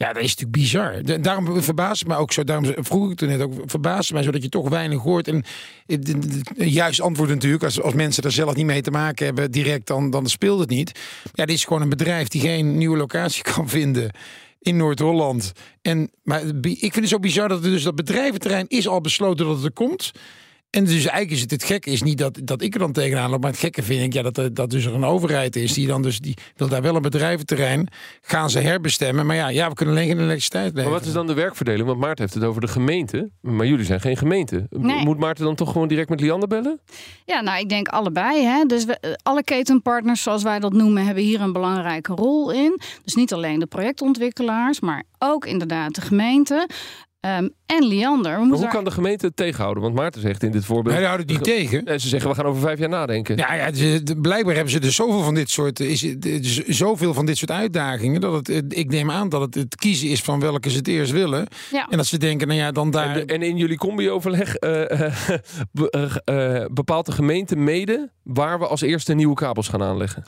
Ja, 0.00 0.12
dat 0.12 0.22
is 0.22 0.28
natuurlijk 0.36 0.52
bizar. 0.52 1.22
Daarom 1.22 1.62
verbaast 1.62 1.98
het 1.98 2.08
mij 2.08 2.16
ook 2.16 2.32
zo. 2.32 2.44
Daarom 2.44 2.72
vroeg 2.84 3.10
ik 3.10 3.16
toen 3.16 3.28
net 3.28 3.40
ook. 3.40 3.52
Verbaast 3.66 4.04
het 4.04 4.12
mij 4.12 4.22
zo 4.22 4.30
dat 4.30 4.42
je 4.42 4.48
toch 4.48 4.68
weinig 4.68 5.02
hoort. 5.02 5.28
En 5.28 5.44
het- 5.86 6.06
het- 6.06 6.24
het- 6.56 6.72
juist 6.72 7.00
antwoord 7.00 7.28
natuurlijk. 7.28 7.62
Als, 7.64 7.80
als 7.82 7.94
mensen 7.94 8.22
er 8.22 8.32
zelf 8.32 8.54
niet 8.54 8.66
mee 8.66 8.82
te 8.82 8.90
maken 8.90 9.26
hebben, 9.26 9.50
direct, 9.50 9.86
dan, 9.86 10.10
dan 10.10 10.26
speelt 10.26 10.60
het 10.60 10.68
niet. 10.68 10.98
Ja, 11.32 11.44
dit 11.44 11.54
is 11.54 11.64
gewoon 11.64 11.82
een 11.82 11.88
bedrijf 11.88 12.28
die 12.28 12.40
geen 12.40 12.78
nieuwe 12.78 12.96
locatie 12.96 13.42
kan 13.54 13.68
vinden 13.68 14.10
in 14.60 14.76
Noord-Holland. 14.76 15.52
En 15.82 16.10
maar 16.22 16.40
het 16.40 16.66
ik 16.66 16.78
vind 16.78 16.94
het 16.94 17.08
zo 17.08 17.18
bizar 17.18 17.48
dat 17.48 17.64
er 17.64 17.70
dus 17.70 17.82
dat 17.82 17.94
bedrijventerrein 17.94 18.68
is 18.68 18.88
al 18.88 19.00
besloten 19.00 19.46
dat 19.46 19.56
het 19.56 19.64
er 19.64 19.72
komt. 19.72 20.10
En 20.70 20.84
dus 20.84 20.92
eigenlijk 20.94 21.30
is 21.30 21.40
het 21.40 21.50
het 21.50 21.64
gekke 21.64 21.90
is 21.90 22.02
niet 22.02 22.18
dat, 22.18 22.40
dat 22.44 22.62
ik 22.62 22.72
er 22.74 22.78
dan 22.80 22.92
tegenaan 22.92 23.30
loop. 23.30 23.40
Maar 23.40 23.50
het 23.50 23.58
gekke 23.60 23.82
vind 23.82 24.02
ik 24.02 24.12
ja, 24.12 24.22
dat, 24.22 24.38
er- 24.38 24.54
dat 24.54 24.70
dus 24.70 24.84
er 24.84 24.94
een 24.94 25.04
overheid 25.04 25.56
is 25.56 25.72
die 25.72 25.86
dan 25.86 26.02
dus 26.02 26.18
die 26.18 26.36
wil 26.56 26.68
daar 26.68 26.82
wel 26.82 26.96
een 26.96 27.02
bedrijventerrein 27.02 27.88
gaan 28.20 28.50
ze 28.50 28.58
herbestemmen. 28.58 29.26
Maar 29.26 29.36
ja, 29.36 29.48
ja 29.48 29.68
we 29.68 29.74
kunnen 29.74 29.94
alleen 29.94 30.08
geen 30.08 30.18
elektriciteit 30.18 30.64
leveren. 30.64 30.84
Maar 30.90 30.98
wat 30.98 31.08
is 31.08 31.12
dan 31.14 31.26
de 31.26 31.34
werkverdeling? 31.34 31.86
Want 31.86 31.98
Maarten 32.00 32.20
heeft 32.24 32.34
het 32.34 32.44
over 32.44 32.60
de 32.60 32.68
gemeente. 32.68 33.30
Maar 33.40 33.66
jullie 33.66 33.84
zijn 33.84 34.00
geen 34.00 34.16
gemeente. 34.16 34.66
Nee. 34.70 35.04
Moet 35.04 35.18
Maarten 35.18 35.44
dan 35.44 35.54
toch 35.54 35.72
gewoon 35.72 35.88
direct 35.88 36.08
met 36.08 36.20
Liander 36.20 36.48
bellen? 36.48 36.80
Ja, 37.24 37.40
nou, 37.40 37.60
ik 37.60 37.68
denk 37.68 37.88
allebei. 37.88 38.44
Hè. 38.44 38.64
Dus 38.64 38.84
we, 38.84 38.98
eh, 38.98 39.10
alle 39.22 39.44
ketenpartners, 39.44 40.22
zoals 40.22 40.42
wij 40.42 40.58
dat 40.58 40.72
noemen, 40.72 41.04
hebben 41.04 41.24
hier 41.24 41.40
een 41.40 41.52
belangrijke 41.52 42.12
rol 42.14 42.52
in. 42.52 42.80
Dus 43.04 43.14
niet 43.14 43.32
alleen 43.32 43.58
de 43.58 43.66
projectontwikkelaars, 43.66 44.80
maar 44.80 45.02
ook 45.18 45.46
inderdaad 45.46 45.94
de 45.94 46.00
gemeente. 46.00 46.68
Ehm, 47.20 47.48
en 47.66 47.84
Liander. 47.86 48.32
We 48.32 48.38
Maar 48.38 48.46
moeten 48.46 48.60
hoe 48.66 48.74
kan 48.74 48.84
de 48.84 48.90
gemeente 48.90 49.26
het 49.26 49.36
tegenhouden? 49.36 49.82
Want 49.82 49.94
Maarten 49.94 50.20
zegt 50.20 50.42
in 50.42 50.50
dit 50.50 50.64
voorbeeld... 50.64 50.94
Wij 50.94 51.04
houden 51.04 51.26
het 51.26 51.34
niet 51.36 51.44
tegen. 51.44 51.84
En 51.84 52.00
ze 52.00 52.08
zeggen, 52.08 52.30
we 52.30 52.36
gaan 52.36 52.44
over 52.44 52.60
vijf 52.60 52.78
jaar 52.78 52.88
nadenken. 52.88 53.36
Ja, 53.36 53.54
ja 53.54 53.70
de- 53.70 54.16
blijkbaar 54.20 54.54
hebben 54.54 54.72
ze 54.72 54.80
dus 54.80 54.94
zoveel 54.94 55.22
van 55.22 55.34
dit 55.34 55.50
soort, 55.50 55.80
is, 55.80 56.14
zoveel 56.66 57.14
van 57.14 57.26
dit 57.26 57.36
soort 57.36 57.50
uitdagingen. 57.50 58.20
Dat 58.20 58.46
het, 58.46 58.64
ik 58.78 58.90
neem 58.90 59.10
aan 59.10 59.28
dat 59.28 59.40
het 59.40 59.54
het 59.54 59.76
kiezen 59.76 60.08
is 60.08 60.20
van 60.22 60.40
welke 60.40 60.70
ze 60.70 60.76
het 60.76 60.88
eerst 60.88 61.12
willen. 61.12 61.46
Ja. 61.70 61.86
En 61.88 61.96
dat 61.96 62.06
ze 62.06 62.18
denken, 62.18 62.48
nou 62.48 62.60
ja, 62.60 62.72
dan 62.72 62.90
daar. 62.90 63.16
En, 63.16 63.26
de- 63.26 63.32
en 63.32 63.42
in 63.42 63.56
jullie 63.56 63.78
combi-overleg 63.78 64.54
eh, 64.56 65.06
eh, 65.06 65.14
be- 65.72 65.90
eh, 66.24 66.60
eh, 66.60 66.66
bepaalt 66.72 67.06
de 67.06 67.12
gemeente 67.12 67.56
mede 67.56 68.10
waar 68.22 68.58
we 68.58 68.66
als 68.66 68.80
eerste 68.80 69.14
nieuwe 69.14 69.34
kabels 69.34 69.68
gaan 69.68 69.82
aanleggen. 69.82 70.24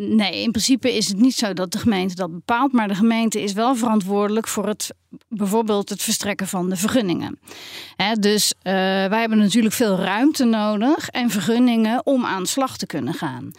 Nee, 0.00 0.42
in 0.42 0.50
principe 0.50 0.96
is 0.96 1.08
het 1.08 1.18
niet 1.18 1.34
zo 1.34 1.52
dat 1.52 1.72
de 1.72 1.78
gemeente 1.78 2.14
dat 2.14 2.32
bepaalt. 2.32 2.72
Maar 2.72 2.88
de 2.88 2.94
gemeente 2.94 3.42
is 3.42 3.52
wel 3.52 3.76
verantwoordelijk 3.76 4.48
voor 4.48 4.66
het 4.66 4.94
bijvoorbeeld 5.28 5.88
het 5.88 6.02
verstrekken 6.02 6.48
van 6.48 6.68
de 6.68 6.76
vergunningen. 6.76 7.38
Dus 8.20 8.54
eh, 8.62 8.72
wij 8.72 9.20
hebben 9.20 9.38
natuurlijk 9.38 9.74
veel 9.74 9.96
ruimte 9.96 10.44
nodig 10.44 11.08
en 11.08 11.30
vergunningen 11.30 12.06
om 12.06 12.24
aan 12.24 12.42
de 12.42 12.48
slag 12.48 12.76
te 12.76 12.86
kunnen 12.86 13.14
gaan. 13.14 13.50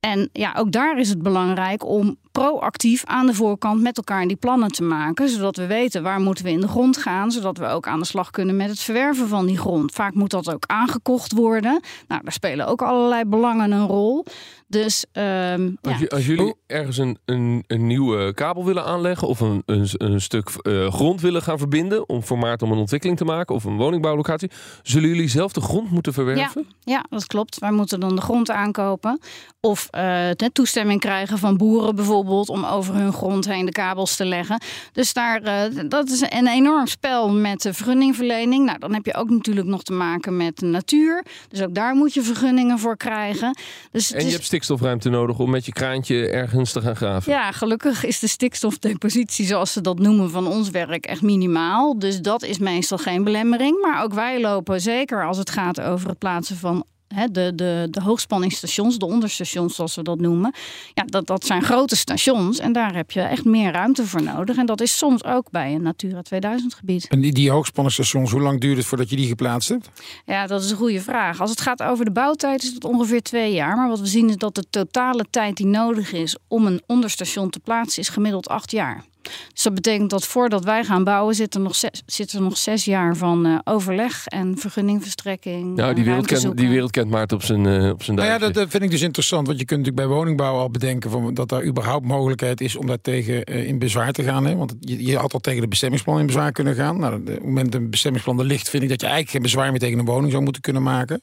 En 0.00 0.28
ja, 0.32 0.54
ook 0.56 0.72
daar 0.72 0.98
is 0.98 1.08
het 1.08 1.22
belangrijk 1.22 1.86
om 1.86 2.16
proactief 2.32 3.04
aan 3.04 3.26
de 3.26 3.34
voorkant 3.34 3.82
met 3.82 3.96
elkaar 3.96 4.26
die 4.26 4.36
plannen 4.36 4.68
te 4.68 4.82
maken. 4.82 5.28
Zodat 5.28 5.56
we 5.56 5.66
weten 5.66 6.02
waar 6.02 6.20
moeten 6.20 6.44
we 6.44 6.50
in 6.50 6.60
de 6.60 6.68
grond 6.68 6.96
gaan. 6.96 7.30
Zodat 7.30 7.58
we 7.58 7.66
ook 7.66 7.86
aan 7.86 7.98
de 7.98 8.04
slag 8.04 8.30
kunnen 8.30 8.56
met 8.56 8.68
het 8.68 8.80
verwerven 8.80 9.28
van 9.28 9.46
die 9.46 9.58
grond. 9.58 9.92
Vaak 9.92 10.14
moet 10.14 10.30
dat 10.30 10.52
ook 10.52 10.64
aangekocht 10.66 11.32
worden. 11.32 11.82
Nou, 12.08 12.22
daar 12.22 12.32
spelen 12.32 12.66
ook 12.66 12.82
allerlei 12.82 13.24
belangen 13.24 13.72
een 13.72 13.86
rol. 13.86 14.24
Dus, 14.70 15.04
um, 15.12 15.76
als, 15.80 15.98
je, 15.98 16.08
als, 16.08 16.26
jullie 16.26 16.54
ergens 16.66 16.98
een, 16.98 17.18
een, 17.24 17.64
een, 17.66 17.86
nieuwe 17.86 18.34
kabel 18.34 18.64
willen 18.64 18.84
aanleggen 18.84 19.28
of 19.28 19.40
een, 19.40 19.62
een, 19.66 19.88
een 19.92 20.20
stuk 20.20 20.50
uh, 20.62 20.92
grond 20.92 21.20
willen 21.20 21.42
gaan 21.42 21.58
verbinden 21.58 22.08
om 22.08 22.22
voor 22.22 22.38
maart 22.38 22.62
om 22.62 22.72
een 22.72 22.78
ontwikkeling 22.78 23.18
te 23.18 23.24
maken 23.24 23.54
of 23.54 23.64
een 23.64 23.76
woningbouwlocatie, 23.76 24.50
zullen 24.82 25.08
jullie 25.08 25.28
zelf 25.28 25.52
de 25.52 25.60
grond 25.60 25.90
moeten 25.90 26.12
verwerven? 26.12 26.66
Ja, 26.80 26.94
ja 26.94 27.04
dat 27.08 27.26
klopt. 27.26 27.58
Wij 27.58 27.72
moeten 27.72 28.00
dan 28.00 28.14
de 28.14 28.20
grond 28.20 28.50
aankopen 28.50 29.20
of 29.60 29.89
uh, 29.96 30.30
toestemming 30.52 31.00
krijgen 31.00 31.38
van 31.38 31.56
boeren 31.56 31.94
bijvoorbeeld 31.94 32.48
om 32.48 32.64
over 32.64 32.94
hun 32.94 33.12
grond 33.12 33.46
heen 33.46 33.66
de 33.66 33.72
kabels 33.72 34.16
te 34.16 34.24
leggen. 34.24 34.62
Dus 34.92 35.12
daar, 35.12 35.42
uh, 35.42 35.80
dat 35.88 36.08
is 36.08 36.20
een 36.20 36.48
enorm 36.48 36.86
spel 36.86 37.30
met 37.30 37.62
de 37.62 37.74
vergunningverlening. 37.74 38.64
Nou, 38.64 38.78
dan 38.78 38.94
heb 38.94 39.06
je 39.06 39.14
ook 39.14 39.30
natuurlijk 39.30 39.66
nog 39.66 39.82
te 39.82 39.92
maken 39.92 40.36
met 40.36 40.58
de 40.58 40.66
natuur. 40.66 41.24
Dus 41.48 41.62
ook 41.62 41.74
daar 41.74 41.94
moet 41.94 42.14
je 42.14 42.22
vergunningen 42.22 42.78
voor 42.78 42.96
krijgen. 42.96 43.58
Dus, 43.90 44.12
en 44.12 44.24
je 44.24 44.32
hebt 44.32 44.44
stikstofruimte 44.44 45.08
nodig 45.08 45.38
om 45.38 45.50
met 45.50 45.64
je 45.64 45.72
kraantje 45.72 46.28
ergens 46.28 46.72
te 46.72 46.80
gaan 46.80 46.96
graven. 46.96 47.32
Ja, 47.32 47.52
gelukkig 47.52 48.04
is 48.04 48.18
de 48.18 48.28
stikstofdepositie, 48.28 49.46
zoals 49.46 49.72
ze 49.72 49.80
dat 49.80 49.98
noemen, 49.98 50.30
van 50.30 50.46
ons 50.46 50.70
werk 50.70 51.06
echt 51.06 51.22
minimaal. 51.22 51.98
Dus 51.98 52.20
dat 52.20 52.42
is 52.42 52.58
meestal 52.58 52.98
geen 52.98 53.24
belemmering. 53.24 53.80
Maar 53.80 54.02
ook 54.02 54.14
wij 54.14 54.40
lopen 54.40 54.80
zeker 54.80 55.26
als 55.26 55.38
het 55.38 55.50
gaat 55.50 55.80
over 55.80 56.08
het 56.08 56.18
plaatsen 56.18 56.56
van 56.56 56.84
de, 57.30 57.52
de, 57.54 57.88
de 57.90 58.02
hoogspanningsstations, 58.02 58.98
de 58.98 59.06
onderstations 59.06 59.74
zoals 59.74 59.94
we 59.94 60.02
dat 60.02 60.20
noemen. 60.20 60.54
Ja, 60.94 61.04
dat, 61.04 61.26
dat 61.26 61.46
zijn 61.46 61.62
grote 61.62 61.96
stations 61.96 62.58
en 62.58 62.72
daar 62.72 62.94
heb 62.94 63.10
je 63.10 63.20
echt 63.20 63.44
meer 63.44 63.72
ruimte 63.72 64.06
voor 64.06 64.22
nodig. 64.22 64.56
En 64.56 64.66
dat 64.66 64.80
is 64.80 64.96
soms 64.96 65.24
ook 65.24 65.50
bij 65.50 65.74
een 65.74 65.82
Natura 65.82 66.22
2000 66.22 66.74
gebied. 66.74 67.08
En 67.08 67.20
die, 67.20 67.32
die 67.32 67.50
hoogspanningsstations, 67.50 68.30
hoe 68.30 68.40
lang 68.40 68.60
duurt 68.60 68.76
het 68.76 68.86
voordat 68.86 69.10
je 69.10 69.16
die 69.16 69.26
geplaatst 69.26 69.68
hebt? 69.68 69.90
Ja, 70.26 70.46
dat 70.46 70.62
is 70.62 70.70
een 70.70 70.76
goede 70.76 71.00
vraag. 71.00 71.40
Als 71.40 71.50
het 71.50 71.60
gaat 71.60 71.82
over 71.82 72.04
de 72.04 72.10
bouwtijd 72.10 72.62
is 72.62 72.72
het 72.72 72.84
ongeveer 72.84 73.22
twee 73.22 73.52
jaar. 73.52 73.76
Maar 73.76 73.88
wat 73.88 74.00
we 74.00 74.06
zien 74.06 74.28
is 74.28 74.36
dat 74.36 74.54
de 74.54 74.64
totale 74.70 75.24
tijd 75.30 75.56
die 75.56 75.66
nodig 75.66 76.12
is 76.12 76.36
om 76.48 76.66
een 76.66 76.82
onderstation 76.86 77.50
te 77.50 77.60
plaatsen 77.60 78.02
is 78.02 78.08
gemiddeld 78.08 78.48
acht 78.48 78.70
jaar. 78.70 79.04
Dus 79.52 79.62
dat 79.62 79.74
betekent 79.74 80.10
dat 80.10 80.26
voordat 80.26 80.64
wij 80.64 80.84
gaan 80.84 81.04
bouwen, 81.04 81.34
zit 81.34 81.54
er 81.54 81.60
nog 81.60 81.76
zes, 81.76 82.02
zit 82.06 82.32
er 82.32 82.42
nog 82.42 82.56
zes 82.56 82.84
jaar 82.84 83.16
van 83.16 83.46
uh, 83.46 83.58
overleg 83.64 84.26
en 84.26 84.58
vergunningverstrekking. 84.58 85.76
Nou, 85.76 85.94
die 85.94 86.04
wereld, 86.04 86.26
kent, 86.26 86.56
die 86.56 86.68
wereld 86.68 86.90
kent 86.90 87.10
Maarten 87.10 87.36
op 87.36 87.42
zijn, 87.42 87.64
uh, 87.64 87.90
op 87.90 88.02
zijn 88.02 88.16
nou 88.16 88.28
ja, 88.28 88.38
dat, 88.38 88.54
dat, 88.54 88.68
vind 88.68 88.82
ik 88.82 88.90
dus 88.90 89.02
interessant. 89.02 89.46
Want 89.46 89.58
je 89.58 89.64
kunt 89.64 89.80
natuurlijk 89.80 90.08
bij 90.08 90.16
woningbouw 90.16 90.54
al 90.54 90.70
bedenken 90.70 91.10
van, 91.10 91.34
dat 91.34 91.48
daar 91.48 91.64
überhaupt 91.64 92.06
mogelijkheid 92.06 92.60
is 92.60 92.76
om 92.76 92.86
daar 92.86 93.00
tegen 93.00 93.50
uh, 93.50 93.66
in 93.66 93.78
bezwaar 93.78 94.12
te 94.12 94.22
gaan. 94.22 94.46
Hè? 94.46 94.56
Want 94.56 94.74
je, 94.80 95.06
je 95.06 95.16
had 95.16 95.32
al 95.32 95.40
tegen 95.40 95.60
de 95.60 95.68
bestemmingsplan 95.68 96.18
in 96.18 96.26
bezwaar 96.26 96.52
kunnen 96.52 96.74
gaan. 96.74 96.98
Nou, 96.98 97.14
op 97.14 97.26
het 97.26 97.44
moment 97.44 97.72
dat 97.72 97.80
een 97.80 97.90
bestemmingsplan 97.90 98.38
er 98.38 98.44
ligt, 98.44 98.68
vind 98.68 98.82
ik 98.82 98.88
dat 98.88 99.00
je 99.00 99.06
eigenlijk 99.06 99.34
geen 99.34 99.42
bezwaar 99.42 99.70
meer 99.70 99.80
tegen 99.80 99.98
een 99.98 100.04
woning 100.04 100.30
zou 100.30 100.42
moeten 100.42 100.62
kunnen 100.62 100.82
maken. 100.82 101.22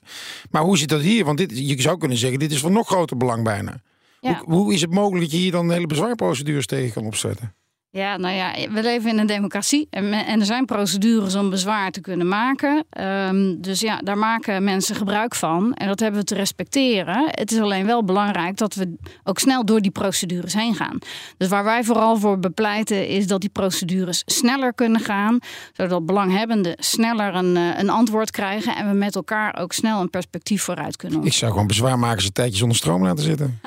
Maar 0.49 0.61
hoe 0.61 0.77
zit 0.77 0.89
dat 0.89 1.01
hier? 1.01 1.25
Want 1.25 1.37
dit, 1.37 1.67
je 1.67 1.81
zou 1.81 1.97
kunnen 1.97 2.17
zeggen, 2.17 2.39
dit 2.39 2.51
is 2.51 2.59
van 2.59 2.73
nog 2.73 2.87
groter 2.87 3.17
belang 3.17 3.43
bijna. 3.43 3.81
Ja. 4.21 4.41
Hoe, 4.45 4.55
hoe 4.55 4.73
is 4.73 4.81
het 4.81 4.91
mogelijk 4.91 5.21
dat 5.21 5.31
je 5.31 5.37
hier 5.37 5.51
dan 5.51 5.71
hele 5.71 5.87
bezwaarprocedures 5.87 6.65
tegen 6.65 6.93
kan 6.93 7.05
opzetten? 7.05 7.55
Ja, 7.89 8.17
nou 8.17 8.35
ja, 8.35 8.53
we 8.71 8.81
leven 8.81 9.09
in 9.09 9.17
een 9.17 9.27
democratie 9.27 9.87
en, 9.89 10.13
en 10.13 10.39
er 10.39 10.45
zijn 10.45 10.65
procedures 10.65 11.35
om 11.35 11.49
bezwaar 11.49 11.91
te 11.91 12.01
kunnen 12.01 12.27
maken. 12.27 12.85
Um, 12.99 13.61
dus 13.61 13.79
ja, 13.79 13.97
daar 13.97 14.17
maken 14.17 14.63
mensen 14.63 14.95
gebruik 14.95 15.35
van 15.35 15.73
en 15.73 15.87
dat 15.87 15.99
hebben 15.99 16.19
we 16.19 16.25
te 16.25 16.35
respecteren. 16.35 17.29
Het 17.31 17.51
is 17.51 17.59
alleen 17.59 17.85
wel 17.85 18.03
belangrijk 18.03 18.57
dat 18.57 18.75
we 18.75 18.95
ook 19.23 19.39
snel 19.39 19.65
door 19.65 19.81
die 19.81 19.91
procedures 19.91 20.53
heen 20.53 20.75
gaan. 20.75 20.97
Dus 21.37 21.47
waar 21.47 21.63
wij 21.63 21.83
vooral 21.83 22.17
voor 22.17 22.39
bepleiten 22.39 23.07
is 23.07 23.27
dat 23.27 23.41
die 23.41 23.49
procedures 23.49 24.23
sneller 24.25 24.73
kunnen 24.73 25.01
gaan, 25.01 25.39
zodat 25.73 26.05
belanghebbenden 26.05 26.75
sneller 26.79 27.35
een, 27.35 27.57
eh, 27.57 27.79
een 27.79 27.89
antwoord 27.89 28.31
krijgen 28.31 28.75
en 28.75 28.89
we 28.89 28.95
met 28.95 29.15
elkaar 29.15 29.59
ook 29.59 29.73
snel 29.73 30.01
een 30.01 30.09
perspectief 30.09 30.63
vooruit 30.63 30.95
kunnen. 30.95 31.23
Ik 31.23 31.33
zou 31.33 31.51
gewoon 31.51 31.67
bezwaarmakers 31.67 32.25
een 32.25 32.31
tijdje 32.31 32.57
zonder 32.57 32.77
stroom 32.77 33.03
laten 33.03 33.23
zitten. 33.23 33.59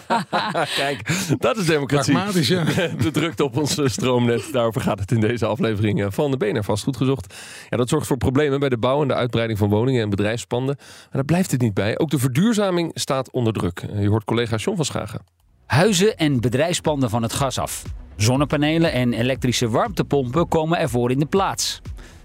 Kijk, 0.76 1.26
dat 1.38 1.56
is 1.56 1.66
democratie. 1.66 2.12
Pragmatisch, 2.12 2.48
ja. 2.48 2.64
De 3.04 3.10
drukte 3.10 3.44
op 3.44 3.56
ons 3.58 3.92
stroomnet. 3.92 4.48
Daarover 4.52 4.80
gaat 4.80 4.98
het 4.98 5.10
in 5.10 5.20
deze 5.20 5.46
aflevering 5.46 6.02
eh, 6.02 6.06
van 6.10 6.30
de 6.30 6.36
BNR 6.36 6.64
Vastgoed 6.64 6.96
gezocht. 6.96 7.34
Ja, 7.68 7.76
dat 7.76 7.88
zorgt 7.88 8.06
voor 8.06 8.16
problemen 8.16 8.60
bij 8.60 8.68
de 8.68 8.78
bouw 8.78 9.02
en 9.02 9.08
de 9.08 9.14
uitbreiding 9.14 9.58
van 9.58 9.68
woningen 9.68 10.02
en 10.02 10.10
bedrijfspanden. 10.10 10.76
Maar 10.78 11.08
daar 11.10 11.24
blijft 11.24 11.50
het 11.50 11.60
niet 11.60 11.74
bij. 11.74 11.98
Ook 11.98 12.10
de 12.10 12.18
verduurzaming 12.18 12.90
staat 12.94 13.30
onder 13.30 13.52
druk. 13.52 13.78
Eh, 13.78 14.02
je 14.02 14.08
hoort 14.08 14.24
collega 14.24 14.56
John 14.56 14.76
van 14.76 14.84
Schagen. 14.84 15.20
Huizen 15.66 16.16
en 16.16 16.40
bedrijfspanden 16.40 17.10
van 17.10 17.22
het 17.22 17.32
gas 17.32 17.58
af. 17.58 17.82
Zonnepanelen 18.16 18.92
en 18.92 19.12
elektrische 19.12 19.68
warmtepompen 19.68 20.48
komen 20.48 20.78
ervoor 20.78 21.10
in 21.10 21.18
de 21.18 21.26
plaats. 21.26 21.80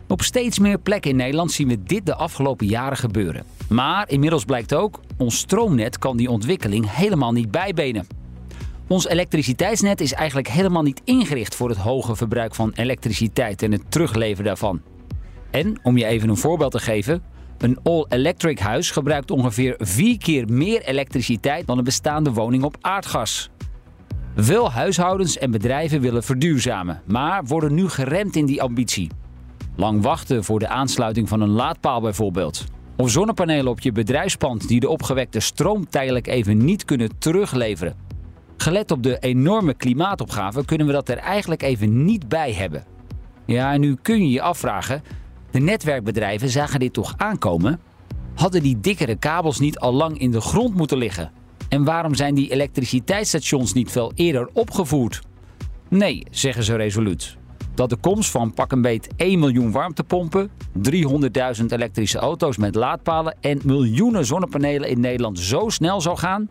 Op 0.08 0.22
steeds 0.22 0.60
meer 0.60 0.78
plekken 0.78 1.12
in 1.12 1.18
Nederland 1.18 1.52
zien 1.52 1.68
we 1.68 1.84
dit 1.84 2.06
de 2.06 2.16
afgelopen 2.16 2.68
jaren 2.68 2.98
gebeuren. 2.98 3.44
Maar 3.70 4.10
inmiddels 4.10 4.46
blijkt 4.46 4.74
ook, 4.74 5.00
ons 5.18 5.38
stroomnet 5.38 5.98
kan 6.00 6.18
die 6.18 6.30
ontwikkeling 6.30 6.96
helemaal 6.96 7.32
niet 7.32 7.52
bijbenen. 7.52 8.08
Ons 8.88 9.08
elektriciteitsnet 9.08 10.02
is 10.02 10.14
eigenlijk 10.14 10.48
helemaal 10.48 10.82
niet 10.82 11.02
ingericht 11.04 11.56
voor 11.56 11.70
het 11.70 11.78
hoge 11.78 12.16
verbruik 12.16 12.56
van 12.56 12.72
elektriciteit 12.76 13.62
en 13.62 13.72
het 13.72 13.92
terugleveren 13.92 14.46
daarvan. 14.46 14.82
En 15.52 15.80
om 15.84 15.98
je 15.98 16.06
even 16.06 16.30
een 16.30 16.38
voorbeeld 16.38 16.72
te 16.72 16.80
geven, 16.80 17.24
een 17.58 17.80
all-electric 17.84 18.60
huis 18.60 18.92
gebruikt 18.92 19.32
ongeveer 19.32 19.76
vier 19.78 20.18
keer 20.18 20.50
meer 20.50 20.82
elektriciteit 20.82 21.68
dan 21.68 21.78
een 21.78 21.84
bestaande 21.84 22.32
woning 22.32 22.64
op 22.64 22.78
aardgas. 22.82 23.50
Veel 24.36 24.72
huishoudens 24.72 25.38
en 25.38 25.52
bedrijven 25.52 26.02
willen 26.02 26.24
verduurzamen, 26.24 27.02
maar 27.08 27.46
worden 27.46 27.74
nu 27.74 27.90
geremd 27.90 28.36
in 28.36 28.46
die 28.46 28.62
ambitie. 28.62 29.10
Lang 29.76 30.02
wachten 30.02 30.44
voor 30.44 30.60
de 30.60 30.68
aansluiting 30.68 31.30
van 31.30 31.42
een 31.42 31.50
laadpaal 31.50 32.02
bijvoorbeeld. 32.02 32.66
Of 32.98 33.10
zonnepanelen 33.10 33.72
op 33.72 33.80
je 33.80 33.92
bedrijfspand 33.92 34.68
die 34.68 34.80
de 34.80 34.90
opgewekte 34.90 35.40
stroom 35.40 35.90
tijdelijk 35.90 36.28
even 36.28 36.66
niet 36.66 36.86
kunnen 36.86 37.10
terugleveren. 37.20 37.96
Gelet 38.58 38.92
op 38.92 39.04
de 39.04 39.20
enorme 39.20 39.74
klimaatopgave 39.74 40.66
kunnen 40.66 40.88
we 40.88 40.94
dat 40.94 41.10
er 41.10 41.18
eigenlijk 41.18 41.62
even 41.62 42.06
niet 42.06 42.28
bij 42.28 42.54
hebben. 42.54 42.84
Ja, 43.46 43.74
en 43.74 43.80
nu 43.80 43.98
kun 44.02 44.22
je 44.22 44.30
je 44.30 44.42
afvragen: 44.42 45.04
de 45.52 45.60
netwerkbedrijven 45.60 46.50
zagen 46.50 46.80
dit 46.80 46.94
toch 46.94 47.14
aankomen? 47.18 47.80
Hadden 48.36 48.64
die 48.64 48.80
dikkere 48.80 49.16
kabels 49.16 49.60
niet 49.60 49.80
al 49.80 49.94
lang 49.94 50.20
in 50.20 50.32
de 50.32 50.42
grond 50.42 50.76
moeten 50.76 50.98
liggen? 50.98 51.32
En 51.70 51.84
waarom 51.84 52.16
zijn 52.16 52.36
die 52.36 52.52
elektriciteitsstations 52.52 53.74
niet 53.74 53.92
veel 53.92 54.12
eerder 54.16 54.50
opgevoerd? 54.54 55.22
Nee, 55.90 56.26
zeggen 56.32 56.64
ze 56.64 56.76
resoluut. 56.76 57.38
Dat 57.76 57.90
de 57.90 57.96
komst 57.96 58.32
van 58.32 58.54
pak 58.54 58.72
een 58.72 58.82
beet 58.82 59.08
1 59.16 59.40
miljoen 59.40 59.72
warmtepompen, 59.72 60.50
300.000 60.92 61.66
elektrische 61.68 62.18
auto's 62.18 62.58
met 62.58 62.76
laadpalen 62.76 63.38
en 63.42 63.60
miljoenen 63.64 64.26
zonnepanelen 64.26 64.90
in 64.90 65.00
Nederland 65.00 65.40
zo 65.40 65.70
snel 65.70 66.02
zou 66.02 66.18
gaan, 66.18 66.50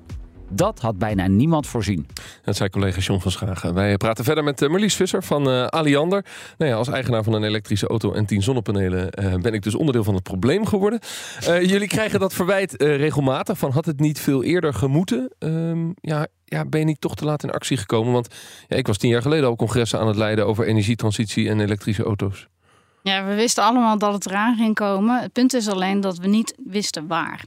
dat 0.54 0.80
had 0.80 0.98
bijna 0.98 1.26
niemand 1.26 1.66
voorzien. 1.66 2.06
Dat 2.44 2.56
zei 2.56 2.70
collega 2.70 3.00
John 3.00 3.20
van 3.20 3.30
Schagen. 3.30 3.74
Wij 3.74 3.96
praten 3.96 4.24
verder 4.24 4.44
met 4.44 4.62
eh, 4.62 4.68
Marlies 4.68 4.94
Visser 4.94 5.22
van 5.22 5.48
uh, 5.48 5.66
Aliander. 5.66 6.24
Nou 6.58 6.70
ja, 6.70 6.76
als 6.76 6.88
eigenaar 6.88 7.22
van 7.22 7.32
een 7.32 7.44
elektrische 7.44 7.86
auto 7.86 8.12
en 8.12 8.26
10 8.26 8.42
zonnepanelen 8.42 9.08
uh, 9.22 9.34
ben 9.34 9.54
ik 9.54 9.62
dus 9.62 9.74
onderdeel 9.74 10.04
van 10.04 10.14
het 10.14 10.22
probleem 10.22 10.66
geworden. 10.66 11.00
Uh, 11.48 11.62
jullie 11.62 11.88
krijgen 11.96 12.20
dat 12.20 12.32
verwijt 12.32 12.74
regelmatig 12.82 13.58
van 13.58 13.70
had 13.70 13.84
het 13.84 14.00
niet 14.00 14.20
veel 14.20 14.42
eerder 14.42 14.74
gemoeten? 14.74 15.30
Ehm, 15.38 15.90
ja, 15.94 16.26
ja, 16.44 16.64
ben 16.64 16.80
je 16.80 16.86
niet 16.86 17.00
toch 17.00 17.14
te 17.14 17.24
laat 17.24 17.42
in 17.42 17.50
actie 17.50 17.76
gekomen? 17.76 18.12
Want 18.12 18.28
ja, 18.68 18.76
ik 18.76 18.86
was 18.86 18.98
tien 18.98 19.10
jaar 19.10 19.22
geleden 19.22 19.48
al 19.48 19.56
congressen 19.56 19.98
aan 19.98 20.06
het 20.06 20.16
leiden 20.16 20.46
over 20.46 20.66
energietransitie 20.66 21.48
en 21.48 21.60
elektrische 21.60 22.02
auto's. 22.02 22.48
Ja, 23.02 23.24
we 23.24 23.34
wisten 23.34 23.64
allemaal 23.64 23.98
dat 23.98 24.12
het 24.12 24.26
eraan 24.26 24.56
ging 24.56 24.74
komen. 24.74 25.20
Het 25.20 25.32
punt 25.32 25.54
is 25.54 25.68
alleen 25.68 26.00
dat 26.00 26.18
we 26.18 26.26
niet 26.26 26.54
wisten 26.64 27.06
waar. 27.06 27.44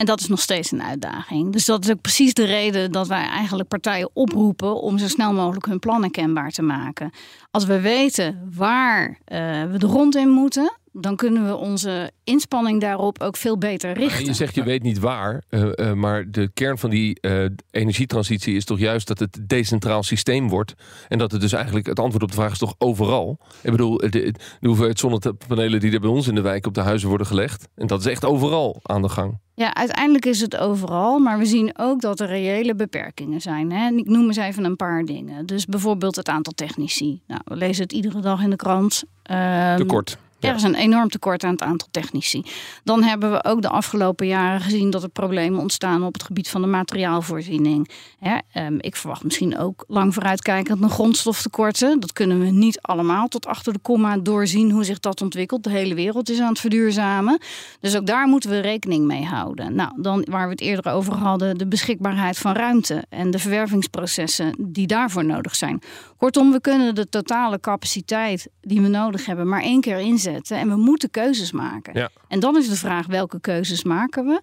En 0.00 0.06
dat 0.06 0.20
is 0.20 0.28
nog 0.28 0.40
steeds 0.40 0.70
een 0.70 0.82
uitdaging. 0.82 1.52
Dus 1.52 1.64
dat 1.64 1.84
is 1.84 1.90
ook 1.90 2.00
precies 2.00 2.34
de 2.34 2.44
reden 2.44 2.92
dat 2.92 3.08
wij 3.08 3.28
eigenlijk 3.28 3.68
partijen 3.68 4.10
oproepen 4.12 4.80
om 4.80 4.98
zo 4.98 5.08
snel 5.08 5.32
mogelijk 5.32 5.66
hun 5.66 5.78
plannen 5.78 6.10
kenbaar 6.10 6.50
te 6.50 6.62
maken. 6.62 7.10
Als 7.50 7.64
we 7.64 7.80
weten 7.80 8.50
waar 8.54 9.08
uh, 9.08 9.16
we 9.70 9.78
de 9.78 9.88
grond 9.88 10.16
in 10.16 10.28
moeten, 10.28 10.72
dan 10.92 11.16
kunnen 11.16 11.46
we 11.46 11.56
onze 11.56 12.10
inspanning 12.24 12.80
daarop 12.80 13.20
ook 13.20 13.36
veel 13.36 13.58
beter 13.58 13.92
richten. 13.92 14.24
Je 14.24 14.32
zegt 14.32 14.54
je 14.54 14.62
weet 14.62 14.82
niet 14.82 14.98
waar, 14.98 15.42
uh, 15.50 15.68
uh, 15.74 15.92
maar 15.92 16.30
de 16.30 16.50
kern 16.54 16.78
van 16.78 16.90
die 16.90 17.18
uh, 17.20 17.44
energietransitie 17.70 18.56
is 18.56 18.64
toch 18.64 18.78
juist 18.78 19.06
dat 19.06 19.18
het 19.18 19.38
decentraal 19.46 20.02
systeem 20.02 20.48
wordt. 20.48 20.74
En 21.08 21.18
dat 21.18 21.32
het 21.32 21.40
dus 21.40 21.52
eigenlijk, 21.52 21.86
het 21.86 22.00
antwoord 22.00 22.22
op 22.22 22.28
de 22.28 22.36
vraag 22.36 22.52
is 22.52 22.58
toch 22.58 22.74
overal. 22.78 23.38
Ik 23.62 23.70
bedoel, 23.70 23.96
de, 23.96 24.10
de 24.60 24.66
hoeveelheid 24.66 24.98
zonnepanelen 24.98 25.80
die 25.80 25.92
er 25.92 26.00
bij 26.00 26.10
ons 26.10 26.28
in 26.28 26.34
de 26.34 26.40
wijk 26.40 26.66
op 26.66 26.74
de 26.74 26.80
huizen 26.80 27.08
worden 27.08 27.26
gelegd. 27.26 27.68
En 27.74 27.86
dat 27.86 28.00
is 28.00 28.06
echt 28.06 28.24
overal 28.24 28.80
aan 28.82 29.02
de 29.02 29.08
gang. 29.08 29.38
Ja, 29.54 29.74
uiteindelijk 29.74 30.26
is 30.26 30.40
het 30.40 30.56
overal, 30.56 31.18
maar 31.18 31.38
we 31.38 31.46
zien 31.46 31.72
ook 31.76 32.00
dat 32.00 32.20
er 32.20 32.26
reële 32.26 32.74
beperkingen 32.74 33.40
zijn. 33.40 33.72
Hè? 33.72 33.86
En 33.86 33.98
ik 33.98 34.06
noem 34.06 34.26
eens 34.26 34.36
even 34.36 34.64
een 34.64 34.76
paar 34.76 35.04
dingen. 35.04 35.46
Dus 35.46 35.66
bijvoorbeeld 35.66 36.16
het 36.16 36.28
aantal 36.28 36.52
technici. 36.52 37.22
Nou, 37.26 37.40
we 37.44 37.56
lezen 37.56 37.82
het 37.82 37.92
iedere 37.92 38.20
dag 38.20 38.42
in 38.42 38.50
de 38.50 38.56
krant. 38.56 39.02
Um, 39.30 39.76
tekort. 39.76 40.18
Er 40.40 40.54
is 40.54 40.62
een 40.62 40.74
enorm 40.74 41.08
tekort 41.08 41.44
aan 41.44 41.52
het 41.52 41.62
aantal 41.62 41.88
technici. 41.90 42.42
Dan 42.84 43.02
hebben 43.02 43.32
we 43.32 43.44
ook 43.44 43.62
de 43.62 43.68
afgelopen 43.68 44.26
jaren 44.26 44.60
gezien 44.60 44.90
dat 44.90 45.02
er 45.02 45.08
problemen 45.08 45.60
ontstaan 45.60 46.02
op 46.02 46.12
het 46.12 46.22
gebied 46.22 46.48
van 46.48 46.60
de 46.60 46.66
materiaalvoorziening. 46.66 47.90
Ehm, 48.52 48.76
ik 48.78 48.96
verwacht 48.96 49.24
misschien 49.24 49.58
ook 49.58 49.84
lang 49.88 50.14
vooruitkijkend 50.14 50.82
een 50.82 50.90
grondstoftekorten. 50.90 52.00
Dat 52.00 52.12
kunnen 52.12 52.40
we 52.40 52.46
niet 52.46 52.80
allemaal 52.80 53.28
tot 53.28 53.46
achter 53.46 53.72
de 53.72 53.78
komma 53.78 54.16
doorzien 54.18 54.70
hoe 54.70 54.84
zich 54.84 55.00
dat 55.00 55.22
ontwikkelt. 55.22 55.64
De 55.64 55.70
hele 55.70 55.94
wereld 55.94 56.30
is 56.30 56.40
aan 56.40 56.48
het 56.48 56.60
verduurzamen. 56.60 57.40
Dus 57.80 57.96
ook 57.96 58.06
daar 58.06 58.26
moeten 58.26 58.50
we 58.50 58.58
rekening 58.58 59.06
mee 59.06 59.24
houden. 59.24 59.74
Nou, 59.74 59.92
dan 59.96 60.26
waar 60.30 60.44
we 60.44 60.52
het 60.52 60.60
eerder 60.60 60.92
over 60.92 61.14
hadden, 61.14 61.58
de 61.58 61.66
beschikbaarheid 61.66 62.38
van 62.38 62.52
ruimte 62.52 63.04
en 63.08 63.30
de 63.30 63.38
verwervingsprocessen 63.38 64.54
die 64.58 64.86
daarvoor 64.86 65.24
nodig 65.24 65.54
zijn. 65.54 65.82
Kortom, 66.16 66.52
we 66.52 66.60
kunnen 66.60 66.94
de 66.94 67.08
totale 67.08 67.60
capaciteit 67.60 68.48
die 68.60 68.80
we 68.80 68.88
nodig 68.88 69.26
hebben 69.26 69.48
maar 69.48 69.62
één 69.62 69.80
keer 69.80 69.98
inzetten 69.98 70.29
en 70.34 70.68
we 70.68 70.76
moeten 70.76 71.10
keuzes 71.10 71.52
maken. 71.52 71.94
Ja. 71.94 72.10
En 72.28 72.40
dan 72.40 72.56
is 72.56 72.68
de 72.68 72.76
vraag 72.76 73.06
welke 73.06 73.40
keuzes 73.40 73.84
maken 73.84 74.26
we? 74.26 74.42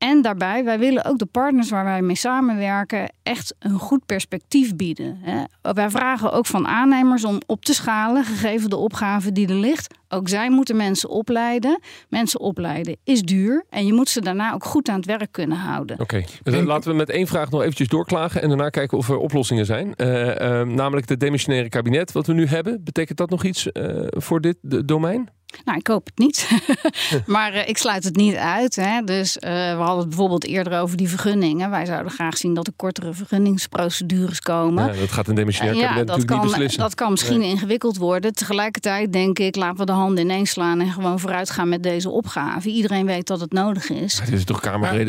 En 0.00 0.22
daarbij, 0.22 0.64
wij 0.64 0.78
willen 0.78 1.04
ook 1.04 1.18
de 1.18 1.26
partners 1.26 1.70
waar 1.70 1.84
wij 1.84 2.02
mee 2.02 2.16
samenwerken 2.16 3.12
echt 3.22 3.54
een 3.58 3.78
goed 3.78 4.06
perspectief 4.06 4.76
bieden. 4.76 5.18
Hè. 5.22 5.72
Wij 5.72 5.90
vragen 5.90 6.32
ook 6.32 6.46
van 6.46 6.66
aannemers 6.66 7.24
om 7.24 7.40
op 7.46 7.64
te 7.64 7.74
schalen, 7.74 8.24
gegeven 8.24 8.70
de 8.70 8.76
opgave 8.76 9.32
die 9.32 9.48
er 9.48 9.54
ligt. 9.54 9.94
Ook 10.08 10.28
zij 10.28 10.50
moeten 10.50 10.76
mensen 10.76 11.08
opleiden. 11.08 11.80
Mensen 12.08 12.40
opleiden 12.40 12.96
is 13.04 13.22
duur 13.22 13.64
en 13.68 13.86
je 13.86 13.92
moet 13.92 14.08
ze 14.08 14.20
daarna 14.20 14.52
ook 14.52 14.64
goed 14.64 14.88
aan 14.88 14.96
het 14.96 15.06
werk 15.06 15.32
kunnen 15.32 15.58
houden. 15.58 16.00
Oké, 16.00 16.24
dus 16.42 16.60
laten 16.60 16.90
we 16.90 16.96
met 16.96 17.10
één 17.10 17.26
vraag 17.26 17.50
nog 17.50 17.60
eventjes 17.60 17.88
doorklagen 17.88 18.42
en 18.42 18.48
daarna 18.48 18.68
kijken 18.68 18.98
of 18.98 19.08
er 19.08 19.16
oplossingen 19.16 19.66
zijn. 19.66 19.94
Eh, 19.94 20.60
eh, 20.60 20.68
namelijk 20.68 21.08
het 21.08 21.20
demissionaire 21.20 21.68
kabinet 21.68 22.12
wat 22.12 22.26
we 22.26 22.32
nu 22.32 22.46
hebben. 22.46 22.84
Betekent 22.84 23.18
dat 23.18 23.30
nog 23.30 23.44
iets 23.44 23.72
eh, 23.72 24.06
voor 24.08 24.40
dit 24.40 24.56
domein? 24.62 25.28
Nou, 25.64 25.78
ik 25.78 25.86
hoop 25.86 26.06
het 26.06 26.18
niet. 26.18 26.48
maar 27.26 27.52
eh, 27.52 27.68
ik 27.68 27.78
sluit 27.78 28.04
het 28.04 28.16
niet 28.16 28.34
uit. 28.34 28.76
Hè. 28.76 29.02
Dus 29.04 29.38
eh, 29.38 29.50
we 29.50 29.78
hadden 29.78 29.98
het 29.98 30.08
bijvoorbeeld 30.08 30.44
eerder 30.44 30.80
over 30.80 30.96
die 30.96 31.08
vergunningen. 31.08 31.70
Wij 31.70 31.86
zouden 31.86 32.12
graag 32.12 32.36
zien 32.36 32.54
dat 32.54 32.66
er 32.66 32.72
kortere 32.76 33.12
vergunningsprocedures 33.12 34.40
komen. 34.40 34.86
Ja, 34.94 35.00
dat 35.00 35.12
gaat 35.12 35.28
een 35.28 35.34
demissionair 35.34 35.76
Ja, 35.76 35.82
kabinet 35.82 36.06
dat 36.06 36.16
natuurlijk 36.16 36.42
niet 36.42 36.50
kan, 36.50 36.58
beslissen. 36.58 36.80
dat 36.82 36.94
kan 36.94 37.10
misschien 37.10 37.42
ingewikkeld 37.42 37.96
worden. 37.96 38.32
Tegelijkertijd 38.32 39.12
denk 39.12 39.38
ik, 39.38 39.56
laten 39.56 39.78
we 39.78 39.84
de 39.84 39.92
handen 39.92 40.24
ineens 40.24 40.50
slaan 40.50 40.80
en 40.80 40.92
gewoon 40.92 41.20
vooruit 41.20 41.50
gaan 41.50 41.68
met 41.68 41.82
deze 41.82 42.10
opgave. 42.10 42.68
Iedereen 42.68 43.06
weet 43.06 43.26
dat 43.26 43.40
het 43.40 43.52
nodig 43.52 43.90
is. 43.90 44.18
Het 44.18 44.32
is 44.32 44.44
toch 44.44 44.60
kamerbreed 44.60 45.08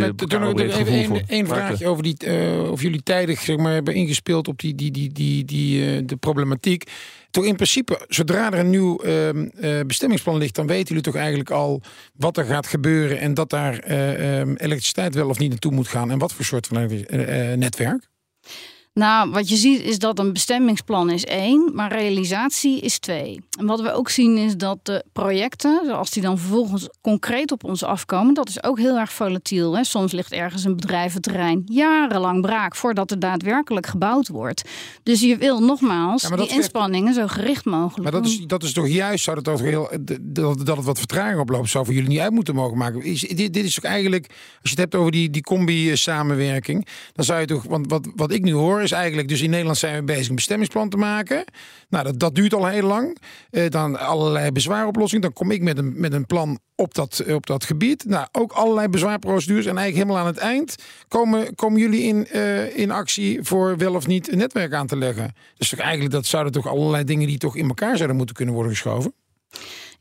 even 0.70 1.28
één 1.28 1.48
vraagje 1.48 1.88
over 1.88 2.04
die, 2.04 2.18
eh, 2.18 2.72
of 2.72 2.82
jullie 2.82 3.04
tijdig 3.04 3.40
zeg 3.40 3.58
maar, 3.58 3.74
hebben 3.74 3.94
ingespeeld 3.94 4.48
op 4.48 4.60
die, 4.60 4.76
die, 4.76 4.92
die, 4.92 5.12
die, 5.12 5.46
die, 5.46 5.96
eh, 5.96 6.02
de 6.06 6.16
problematiek. 6.16 6.84
Toch 7.32 7.46
in 7.46 7.56
principe, 7.56 8.06
zodra 8.08 8.52
er 8.52 8.60
een 8.60 8.70
nieuw 8.70 8.98
ehm, 8.98 9.48
eh, 9.60 9.80
bestemmingsplan 9.88 10.38
ligt, 10.38 10.56
dan 10.56 10.68
weten 10.68 10.88
jullie 10.88 11.04
toch 11.04 11.16
eigenlijk 11.16 11.50
al 11.50 11.82
wat 12.14 12.38
er 12.38 12.46
gaat 12.46 12.68
gebeuren 12.68 13.20
en 13.20 13.34
dat 13.34 13.50
daar 13.50 13.80
eh, 13.80 14.40
ehm, 14.40 14.56
elektriciteit 14.58 15.16
wel 15.16 15.30
of 15.30 15.40
niet 15.40 15.50
naartoe 15.50 15.72
moet 15.72 15.88
gaan 15.88 16.12
en 16.12 16.18
wat 16.18 16.34
voor 16.34 16.46
soort 16.46 16.68
van 16.68 16.78
eh, 16.78 17.58
netwerk. 17.58 18.11
Nou, 18.94 19.32
wat 19.32 19.50
je 19.50 19.56
ziet 19.56 19.82
is 19.82 20.00
dat 20.00 20.20
een 20.20 20.34
bestemmingsplan 20.34 21.10
is 21.10 21.26
één, 21.26 21.72
maar 21.74 21.92
realisatie 21.92 22.80
is 22.80 23.00
twee. 23.00 23.40
En 23.60 23.66
wat 23.66 23.82
we 23.82 23.94
ook 23.94 24.10
zien 24.10 24.38
is 24.38 24.58
dat 24.58 24.78
de 24.84 25.04
projecten, 25.14 25.90
als 25.98 26.10
die 26.10 26.22
dan 26.22 26.38
vervolgens 26.38 26.90
concreet 27.02 27.52
op 27.52 27.64
ons 27.64 27.84
afkomen, 27.84 28.34
dat 28.34 28.50
is 28.50 28.64
ook 28.64 28.78
heel 28.80 28.98
erg 28.98 29.14
volatiel. 29.14 29.76
Hè? 29.76 29.84
Soms 29.84 30.12
ligt 30.12 30.32
ergens 30.32 30.64
een 30.64 30.76
bedrijventerrein 30.76 31.62
jarenlang 31.66 32.42
braak 32.42 32.76
voordat 32.76 33.12
er 33.12 33.20
daadwerkelijk 33.20 33.88
gebouwd 33.88 34.28
wordt. 34.28 34.70
Dus 35.04 35.22
je 35.22 35.38
wil 35.38 35.60
nogmaals 35.60 36.22
Ja, 36.22 36.36
die 36.36 36.48
inspanningen 36.48 37.14
zo 37.14 37.28
gericht 37.28 37.66
mogelijk 37.66 38.04
Maar 38.04 38.12
dat 38.12 38.24
doen. 38.24 38.32
is, 38.32 38.46
dat 38.48 38.64
is 38.64 38.74
toch 38.74 38.88
juist, 38.88 39.24
zou 39.24 39.42
dat, 39.42 39.46
toch 39.46 39.62
heel, 39.62 39.92
dat, 40.22 40.66
dat 40.66 40.78
het 40.78 40.86
wat 40.86 40.98
vertraging 40.98 41.40
oploopt, 41.40 41.70
zou 41.70 41.86
voor 41.86 41.94
jullie 41.94 42.10
niet 42.10 42.20
uit 42.20 42.32
moeten 42.32 42.56
mogen 42.56 42.78
maken. 42.78 43.04
Is, 43.04 43.20
dit, 43.20 43.54
dit 43.54 43.66
is 43.66 43.74
toch 43.74 43.84
eigenlijk, 43.84 44.28
als 44.30 44.38
je 44.62 44.70
het 44.70 44.80
hebt 44.80 44.96
over 44.96 45.12
die, 45.12 45.30
die 45.30 45.42
combi-samenwerking, 45.42 46.88
dan 47.14 47.26
zou 47.26 47.40
je 47.40 47.46
toch, 47.46 47.64
want 47.64 47.90
wat, 47.90 48.08
wat 48.16 48.32
ik 48.32 48.44
nu 48.44 48.52
hoor 48.54 48.80
is 48.84 48.92
eigenlijk, 48.92 49.28
dus 49.28 49.42
in 49.42 49.50
Nederland 49.50 49.78
zijn 49.78 49.96
we 49.96 50.04
bezig 50.04 50.30
een 50.30 50.36
bestemmingsplan 50.36 50.90
te 50.90 50.98
maken. 50.98 51.44
Nou, 51.90 52.04
dat, 52.04 52.20
dat 52.20 52.36
duurt 52.36 52.54
al 52.54 52.66
heel 52.66 52.88
lang. 52.88 53.18
Eh, 53.50 53.70
dan 53.70 54.00
allerlei 54.00 54.52
bezwaaroplossingen. 54.52 55.22
Dan 55.22 55.34
kom 55.34 55.52
ik 55.52 55.62
met 55.62 55.78
een, 55.78 55.94
met 55.96 56.14
een 56.14 56.26
plan 56.26 56.60
op 56.76 56.94
dat, 56.94 57.24
op 57.28 57.46
dat 57.46 57.64
gebied. 57.64 58.06
Nou, 58.06 58.28
ook 58.32 58.52
allerlei 58.52 58.88
bezwaarprocedures. 58.88 59.66
En 59.66 59.78
eigenlijk 59.78 60.08
helemaal 60.08 60.28
aan 60.28 60.34
het 60.34 60.44
eind 60.44 60.76
komen, 61.08 61.56
komen 61.56 61.80
jullie 61.80 62.02
in, 62.02 62.28
eh, 62.28 62.78
in 62.78 62.92
actie 62.92 63.44
voor 63.44 63.78
wel 63.78 63.96
of 63.96 64.08
niet 64.08 64.32
een 64.32 64.38
netwerk 64.38 64.74
aan 64.74 64.88
te 64.88 64.98
leggen. 64.98 65.34
Dus 65.58 65.76
eigenlijk, 65.76 66.12
dat 66.12 66.26
zouden 66.26 66.52
toch 66.52 66.68
allerlei 66.68 67.04
dingen 67.04 67.28
die 67.28 67.38
toch 67.38 67.56
in 67.56 67.68
elkaar 67.68 67.96
zouden 67.96 68.18
moeten 68.18 68.36
kunnen 68.36 68.54
worden 68.54 68.72
geschoven. 68.72 69.14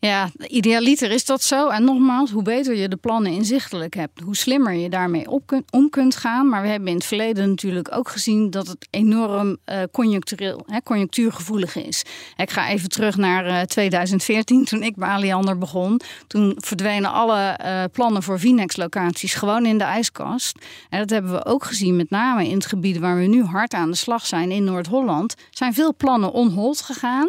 Ja, 0.00 0.30
idealiter 0.46 1.10
is 1.10 1.24
dat 1.24 1.42
zo. 1.42 1.68
En 1.68 1.84
nogmaals, 1.84 2.30
hoe 2.30 2.42
beter 2.42 2.76
je 2.76 2.88
de 2.88 2.96
plannen 2.96 3.32
inzichtelijk 3.32 3.94
hebt, 3.94 4.20
hoe 4.20 4.36
slimmer 4.36 4.72
je 4.72 4.88
daarmee 4.88 5.30
op 5.30 5.62
om 5.70 5.90
kunt 5.90 6.16
gaan. 6.16 6.48
Maar 6.48 6.62
we 6.62 6.68
hebben 6.68 6.88
in 6.88 6.94
het 6.94 7.04
verleden 7.04 7.48
natuurlijk 7.48 7.96
ook 7.96 8.08
gezien 8.08 8.50
dat 8.50 8.66
het 8.66 8.86
enorm 8.90 9.56
eh, 9.64 9.82
conjunctureel, 9.92 10.66
conjunctuurgevoelig 10.84 11.76
is. 11.76 12.04
Ik 12.36 12.50
ga 12.50 12.68
even 12.68 12.88
terug 12.88 13.16
naar 13.16 13.46
eh, 13.46 13.60
2014, 13.60 14.64
toen 14.64 14.82
ik 14.82 14.96
bij 14.96 15.08
Aliander 15.08 15.58
begon. 15.58 16.00
Toen 16.26 16.54
verdwenen 16.56 17.12
alle 17.12 17.40
eh, 17.40 17.84
plannen 17.92 18.22
voor 18.22 18.38
Vinex-locaties 18.38 19.34
gewoon 19.34 19.66
in 19.66 19.78
de 19.78 19.84
ijskast. 19.84 20.58
En 20.90 20.98
dat 20.98 21.10
hebben 21.10 21.32
we 21.32 21.44
ook 21.44 21.64
gezien, 21.64 21.96
met 21.96 22.10
name 22.10 22.48
in 22.48 22.54
het 22.54 22.66
gebied 22.66 22.98
waar 22.98 23.16
we 23.16 23.26
nu 23.26 23.44
hard 23.44 23.74
aan 23.74 23.90
de 23.90 23.96
slag 23.96 24.26
zijn, 24.26 24.50
in 24.50 24.64
Noord-Holland. 24.64 25.34
Zijn 25.50 25.74
veel 25.74 25.94
plannen 25.94 26.32
on 26.32 26.48
hold 26.48 26.80
gegaan. 26.80 27.28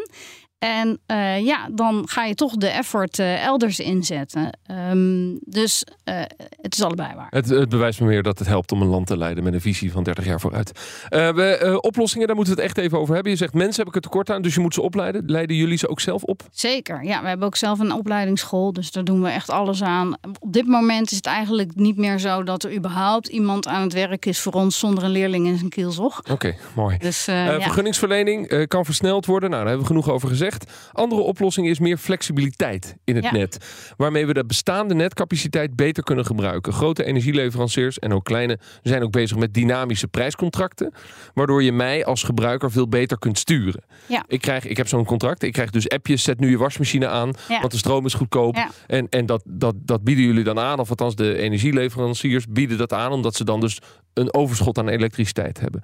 En 0.62 1.00
eh, 1.06 1.45
ja, 1.45 1.69
dan 1.71 2.04
ga 2.08 2.26
je 2.26 2.36
toch 2.36 2.56
de 2.56 2.67
effort 2.67 3.19
eh, 3.19 3.43
elders 3.43 3.80
inzetten. 3.80 4.58
Ehm, 4.65 5.36
dus 5.45 5.84
eh, 6.04 6.21
het 6.62 6.74
is 6.74 6.82
allebei 6.82 7.15
waar. 7.15 7.28
Het, 7.30 7.50
het 7.50 7.69
bewijst 7.69 8.00
me 8.00 8.08
meer 8.08 8.24
dat 8.24 8.39
het 8.39 8.47
helpt 8.47 8.71
om 8.71 8.82
een 8.82 8.88
land 8.88 9.08
te 9.08 9.17
leiden 9.17 9.43
met 9.43 9.54
een 9.54 9.62
visie 9.62 9.91
van 9.91 10.04
30 10.04 10.26
jaar 10.26 10.39
vooruit. 10.39 10.71
We, 11.10 11.78
oplossingen, 11.82 12.28
daar 12.28 12.36
moeten 12.36 12.56
we 12.56 12.62
het 12.62 12.69
echt 12.69 12.86
even 12.86 13.00
over 13.00 13.13
hebben. 13.13 13.32
Je 13.32 13.38
zegt 13.38 13.54
mensen 13.54 13.80
heb 13.80 13.88
ik 13.88 13.95
er 13.95 14.02
tekort 14.02 14.30
aan, 14.30 14.41
dus 14.41 14.54
je 14.54 14.60
moet 14.60 14.74
ze 14.74 14.82
opleiden. 14.82 15.24
Leiden 15.26 15.56
jullie 15.56 15.78
ze 15.78 15.88
ook 15.88 16.00
zelf 16.00 16.24
op? 16.24 16.43
Zeker. 16.52 17.04
Ja, 17.04 17.21
we 17.21 17.28
hebben 17.28 17.47
ook 17.47 17.56
zelf 17.56 17.80
een 17.80 17.93
opleidingsschool, 17.93 18.74
dus 18.74 18.91
daar 18.91 19.04
doen 19.04 19.21
we 19.21 19.30
echt 19.30 19.50
alles 19.50 19.84
aan. 19.84 20.15
Op 20.39 20.54
dit 20.54 20.67
moment 20.67 21.12
is 21.12 21.17
het 21.17 21.26
eigenlijk 21.26 21.76
niet 21.76 21.97
meer 21.97 22.19
zo 22.19 22.43
dat 22.43 22.63
er 22.63 22.76
überhaupt 22.76 23.28
iemand 23.28 23.67
aan 23.67 23.82
het 23.82 23.93
werk 23.93 24.26
is 24.26 24.39
voor 24.39 24.54
ons 24.54 24.80
zonder 24.80 25.04
een 25.04 25.12
leerling 25.12 25.47
in 25.47 25.58
zijn 25.58 25.69
kielzog. 25.69 26.21
Oké, 26.32 26.56
mooi. 26.76 26.97
Dus 26.97 27.26
ja. 27.26 27.62
Vergunningsverlening 27.62 28.67
kan 28.67 28.86
versneld 28.86 29.26
worden. 29.26 29.50
Nou, 29.50 29.62
daar 29.62 29.71
hebben 29.71 29.88
we 29.88 29.93
genoeg 29.93 30.13
over 30.13 30.30
gezegd. 30.30 30.51
Andere 30.92 31.22
oplossing 31.22 31.68
is 31.68 31.80
meer 31.80 31.98
flexibiliteit 31.98 32.96
in 33.04 33.16
het 33.16 33.24
Ja. 33.24 33.32
net. 33.32 33.58
Waarmee 33.98 34.26
we 34.26 34.34
de 34.34 34.46
bestaande 34.46 34.94
netcapaciteit 34.94 35.76
beter 35.76 36.04
kunnen 36.04 36.26
gebruiken. 36.26 36.74
Grote 36.74 37.04
energieleveranciers 37.04 38.00
en 38.00 38.14
ook 38.14 38.24
kleine 38.24 38.60
zijn 38.82 39.04
ook 39.04 39.12
bezig 39.12 39.38
met 39.38 39.54
dynamische 39.54 40.08
prijscontracten. 40.08 40.94
Waardoor 41.34 41.64
je 41.64 41.72
mij 41.72 42.06
als 42.06 42.24
gebruiker 42.24 42.72
veel 42.72 42.88
beter 42.88 43.20
kunt 43.20 43.38
sturen. 43.38 43.84
Ja. 44.08 44.24
Ik, 44.28 44.42
krijg, 44.42 44.66
ik 44.66 44.78
heb 44.78 44.88
zo'n 44.88 45.06
contract. 45.06 45.44
Ik 45.44 45.54
krijg 45.54 45.70
dus 45.70 45.90
appjes. 45.90 46.24
Zet 46.24 46.40
nu 46.40 46.50
je 46.50 46.58
wasmachine 46.58 47.08
aan. 47.08 47.32
Ja. 47.48 47.60
Want 47.60 47.72
de 47.72 47.78
stroom 47.78 48.06
is 48.06 48.14
goedkoop. 48.14 48.58
En, 48.88 49.10
en 49.10 49.26
dat, 49.26 49.44
dat, 49.46 49.76
dat 49.78 50.04
bieden 50.04 50.26
jullie 50.26 50.44
dan 50.44 50.60
aan. 50.60 50.80
Of 50.80 50.90
althans 50.90 51.16
de 51.16 51.38
energieleveranciers 51.38 52.46
bieden 52.50 52.78
dat 52.78 52.94
aan. 52.94 53.12
Omdat 53.12 53.36
ze 53.36 53.44
dan 53.44 53.60
dus 53.60 53.80
een 54.14 54.34
overschot 54.34 54.78
aan 54.78 54.90
elektriciteit 54.90 55.60
hebben. 55.60 55.84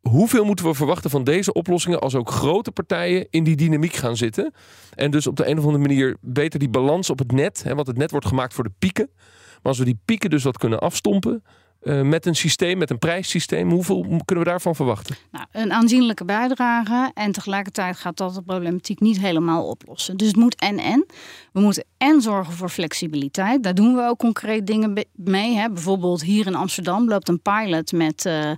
Hoeveel 0.00 0.44
moeten 0.44 0.64
we 0.64 0.74
verwachten 0.74 1.10
van 1.10 1.24
deze 1.24 1.52
oplossingen 1.52 2.00
als 2.00 2.14
ook 2.14 2.30
grote 2.30 2.70
partijen 2.70 3.26
in 3.30 3.44
die 3.44 3.56
dynamiek 3.56 3.94
gaan 3.94 4.16
zitten? 4.16 4.52
En 4.94 5.10
dus 5.10 5.26
op 5.26 5.36
de 5.36 5.46
een 5.46 5.58
of 5.58 5.64
andere 5.64 5.82
manier 5.86 6.16
beter 6.20 6.58
die 6.58 6.68
balans 6.68 7.10
op 7.10 7.18
het 7.18 7.32
net, 7.32 7.62
hè, 7.62 7.74
want 7.74 7.86
het 7.86 7.96
net 7.96 8.10
wordt 8.10 8.26
gemaakt 8.26 8.54
voor 8.54 8.64
de 8.64 8.72
pieken. 8.78 9.10
Maar 9.14 9.58
als 9.62 9.78
we 9.78 9.84
die 9.84 10.00
pieken 10.04 10.30
dus 10.30 10.42
wat 10.44 10.58
kunnen 10.58 10.78
afstompen 10.78 11.42
eh, 11.80 12.02
met 12.02 12.26
een 12.26 12.34
systeem, 12.34 12.78
met 12.78 12.90
een 12.90 12.98
prijssysteem, 12.98 13.70
hoeveel 13.70 14.00
kunnen 14.24 14.44
we 14.44 14.50
daarvan 14.50 14.74
verwachten? 14.74 15.16
Nou, 15.30 15.46
een 15.52 15.72
aanzienlijke 15.72 16.24
bijdrage. 16.24 17.10
En 17.14 17.32
tegelijkertijd 17.32 17.96
gaat 17.96 18.16
dat 18.16 18.34
de 18.34 18.42
problematiek 18.42 19.00
niet 19.00 19.20
helemaal 19.20 19.68
oplossen. 19.68 20.16
Dus 20.16 20.26
het 20.26 20.36
moet 20.36 20.54
en-en. 20.54 21.06
We 21.52 21.60
moeten 21.60 21.84
en 21.96 22.20
zorgen 22.20 22.52
voor 22.52 22.68
flexibiliteit. 22.68 23.62
Daar 23.62 23.74
doen 23.74 23.94
we 23.94 24.02
ook 24.02 24.18
concreet 24.18 24.66
dingen 24.66 25.04
mee. 25.12 25.54
Hè. 25.54 25.70
Bijvoorbeeld 25.70 26.22
hier 26.22 26.46
in 26.46 26.54
Amsterdam 26.54 27.08
loopt 27.08 27.28
een 27.28 27.42
pilot 27.42 27.92
met 27.92 28.26
eh, 28.26 28.50
eh, 28.50 28.56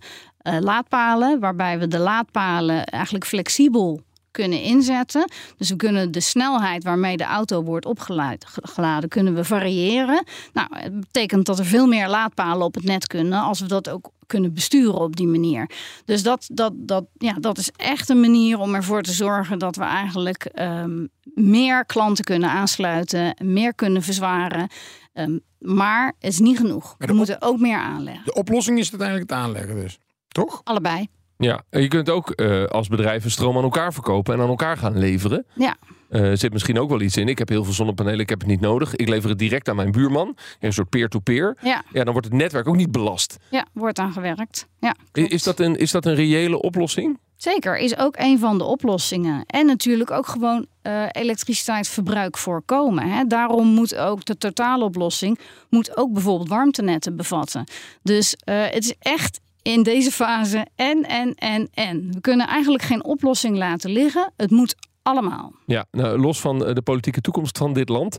laadpalen. 0.61 1.41
Waarbij 1.41 1.79
we 1.79 1.89
de 1.89 1.99
laadpalen 1.99 2.85
eigenlijk 2.85 3.27
flexibel 3.27 4.01
kunnen 4.31 4.63
inzetten. 4.63 5.31
Dus 5.57 5.69
we 5.69 5.77
kunnen 5.77 6.13
de 6.13 6.21
snelheid 6.21 6.85
waarmee 6.85 7.17
de 7.17 7.25
auto 7.25 7.63
wordt 7.63 7.87
opgeladen, 7.87 9.09
kunnen 9.09 9.35
we 9.35 9.45
variëren. 9.45 10.25
Nou, 10.53 10.69
het 10.71 11.01
betekent 11.01 11.47
dat 11.47 11.59
er 11.59 11.65
veel 11.65 11.87
meer 11.87 12.09
laadpalen 12.09 12.67
op 12.67 12.75
het 12.75 12.85
net 12.85 13.07
kunnen 13.07 13.41
als 13.41 13.61
we 13.61 13.67
dat 13.67 13.89
ook 13.89 14.11
kunnen 14.27 14.55
besturen 14.55 15.01
op 15.01 15.17
die 15.17 15.27
manier. 15.27 15.71
Dus 16.05 16.23
dat, 16.23 16.49
dat, 16.53 16.73
dat, 16.77 17.05
ja, 17.19 17.33
dat 17.33 17.59
is 17.59 17.71
echt 17.77 18.09
een 18.09 18.21
manier 18.21 18.59
om 18.59 18.75
ervoor 18.75 19.03
te 19.03 19.13
zorgen 19.13 19.59
dat 19.59 19.77
we 19.77 19.83
eigenlijk 19.83 20.45
ehm, 20.45 21.07
meer 21.35 21.87
klanten 21.87 22.25
kunnen 22.25 22.51
aansluiten, 22.51 23.37
meer 23.45 23.75
kunnen 23.75 24.03
verzwaren. 24.03 24.69
Ehm, 25.13 25.39
maar 25.59 26.07
het 26.19 26.33
is 26.33 26.39
niet 26.39 26.57
genoeg. 26.57 26.95
We 26.99 27.13
moeten 27.13 27.43
ook 27.43 27.59
meer 27.59 27.79
aanleggen. 27.79 28.25
De 28.25 28.35
oplossing 28.35 28.79
is 28.79 28.91
uiteindelijk 28.91 29.31
het 29.31 29.39
aanleggen 29.39 29.75
dus. 29.75 29.99
Toch? 30.29 30.61
Allebei. 30.65 31.09
Ja, 31.41 31.63
en 31.71 31.83
je 31.83 31.89
kunt 31.89 32.11
ook 32.11 32.31
eh, 32.31 32.65
als 32.65 32.89
bedrijven 32.89 33.31
stroom 33.31 33.57
aan 33.57 33.63
elkaar 33.63 33.93
verkopen 33.93 34.35
en 34.35 34.41
aan 34.41 34.49
elkaar 34.49 34.77
gaan 34.77 34.99
leveren. 34.99 35.47
Ja. 35.55 35.77
Eh, 36.09 36.31
zit 36.35 36.53
misschien 36.53 36.79
ook 36.79 36.89
wel 36.89 37.01
iets 37.01 37.17
in. 37.17 37.29
Ik 37.29 37.39
heb 37.39 37.49
heel 37.49 37.65
veel 37.65 37.73
zonnepanelen, 37.73 38.21
ik 38.21 38.29
heb 38.29 38.39
het 38.39 38.49
niet 38.49 38.61
nodig. 38.61 38.97
Ik 38.97 39.09
lever 39.09 39.29
het 39.29 39.39
direct 39.39 39.69
aan 39.69 39.77
mijn 39.77 39.91
buurman. 39.91 40.37
Een 40.61 40.73
soort 40.73 40.89
peer-to-peer. 40.89 41.57
Ja, 41.63 41.85
Ja, 41.93 42.05
dan 42.05 42.13
wordt 42.13 42.29
het 42.29 42.37
netwerk 42.37 42.69
ook 42.69 42.77
niet 42.77 42.93
belast. 42.93 43.37
ja 43.51 43.67
wordt 43.73 43.99
aan 43.99 44.13
gewerkt. 44.13 44.67
Ja, 44.81 44.95
klopt. 45.13 45.33
Is 45.33 45.43
dat, 45.43 45.61
een, 45.61 45.77
is 45.77 45.91
dat 45.91 46.07
een 46.07 46.15
reële 46.15 46.63
oplossing? 46.63 47.19
Zeker, 47.37 47.79
is 47.79 47.97
ook 47.99 48.15
een 48.19 48.39
van 48.39 48.59
de 48.59 48.65
oplossingen. 48.65 49.45
En 49.47 49.67
natuurlijk 49.67 50.11
ook 50.11 50.27
gewoon 50.27 50.67
eh, 50.83 51.05
elektriciteitsverbruik 51.13 52.39
voorkomen. 52.39 53.09
Hè. 53.09 53.25
Daarom 53.25 53.67
moet 53.67 53.97
ook 53.97 54.25
de 54.25 54.37
totaaloplossing 54.39 55.39
moet 55.69 55.97
ook 55.97 56.13
bijvoorbeeld 56.13 56.49
warmtenetten 56.49 57.17
bevatten. 57.17 57.65
Dus 58.03 58.37
het 58.45 58.85
is 58.85 58.95
echt 58.99 59.41
in 59.63 59.83
deze 59.83 60.11
fase 60.11 60.67
en, 60.75 61.03
en, 61.09 61.35
en, 61.35 61.69
en. 61.73 62.09
We 62.13 62.21
kunnen 62.21 62.47
eigenlijk 62.47 62.83
geen 62.85 63.05
oplossing 63.05 63.57
laten 63.57 63.91
liggen. 63.91 64.33
Het 64.37 64.51
moet 64.51 64.75
allemaal. 65.03 65.53
Ja, 65.67 65.87
nou, 65.91 66.19
los 66.19 66.41
van 66.41 66.65
eh, 66.67 66.75
de 66.75 66.83
politieke 66.83 67.21
toekomst 67.21 67.59
van 67.59 67.73
dit 67.73 67.89
land. 67.89 68.17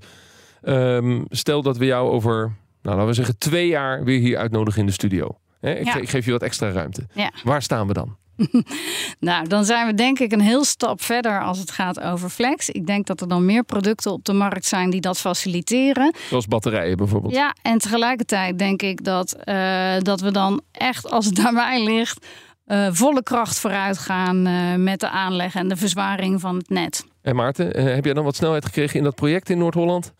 Ehm, 0.62 1.22
stel 1.30 1.62
dat 1.62 1.78
we 1.78 1.86
jou 1.86 2.10
over, 2.10 2.38
nou, 2.82 2.96
laten 2.96 3.06
we 3.08 3.14
zeggen, 3.14 3.38
twee 3.38 3.68
jaar 3.68 4.04
weer 4.04 4.20
hier 4.20 4.38
uitnodigen 4.38 4.80
in 4.80 4.86
de 4.86 4.92
studio. 4.92 5.28
Ik, 5.62 5.84
Ja. 5.84 5.92
ge- 5.92 6.02
ik 6.02 6.10
geef 6.10 6.26
je 6.26 6.32
wat 6.32 6.42
extra 6.44 6.70
ruimte. 6.72 7.08
Ja. 7.14 7.32
Waar 7.44 7.62
staan 7.62 7.88
we 7.88 7.94
dan? 7.94 8.18
Nou, 9.20 9.48
dan 9.48 9.66
zijn 9.66 9.88
we 9.88 9.94
denk 9.94 10.20
ik 10.20 10.32
een 10.32 10.42
heel 10.42 10.64
stap 10.64 11.02
verder 11.02 11.44
als 11.44 11.60
het 11.60 11.72
gaat 11.72 12.00
over 12.00 12.30
flex. 12.30 12.70
Ik 12.70 12.86
denk 12.86 13.08
dat 13.08 13.22
er 13.22 13.28
dan 13.28 13.46
meer 13.46 13.64
producten 13.64 14.12
op 14.12 14.26
de 14.26 14.34
markt 14.34 14.66
zijn 14.66 14.90
die 14.90 15.02
dat 15.02 15.20
faciliteren. 15.20 16.14
Zoals 16.30 16.48
batterijen 16.48 16.98
bijvoorbeeld. 16.98 17.34
Ja, 17.34 17.56
en 17.62 17.78
tegelijkertijd 17.78 18.60
denk 18.60 18.82
ik 18.82 19.04
dat, 19.04 19.34
eh, 19.34 19.98
dat 20.00 20.22
we 20.22 20.32
dan 20.32 20.62
echt, 20.72 21.12
als 21.12 21.26
het 21.26 21.36
daarbij 21.36 21.84
ligt, 21.84 22.26
eh, 22.66 22.88
volle 22.92 23.24
kracht 23.24 23.60
vooruit 23.60 23.98
gaan 23.98 24.46
eh, 24.46 24.76
met 24.76 25.00
de 25.00 25.10
aanleg 25.10 25.56
en 25.56 25.68
de 25.68 25.76
verzwaring 25.76 26.42
van 26.42 26.56
het 26.56 26.70
net. 26.70 27.06
En 27.22 27.36
Maarten, 27.36 27.94
heb 27.94 28.06
jij 28.06 28.14
dan 28.14 28.24
wat 28.24 28.36
snelheid 28.36 28.66
gekregen 28.66 28.98
in 28.98 29.04
dat 29.04 29.16
project 29.16 29.50
in 29.50 29.58
Noord-Holland? 29.58 30.14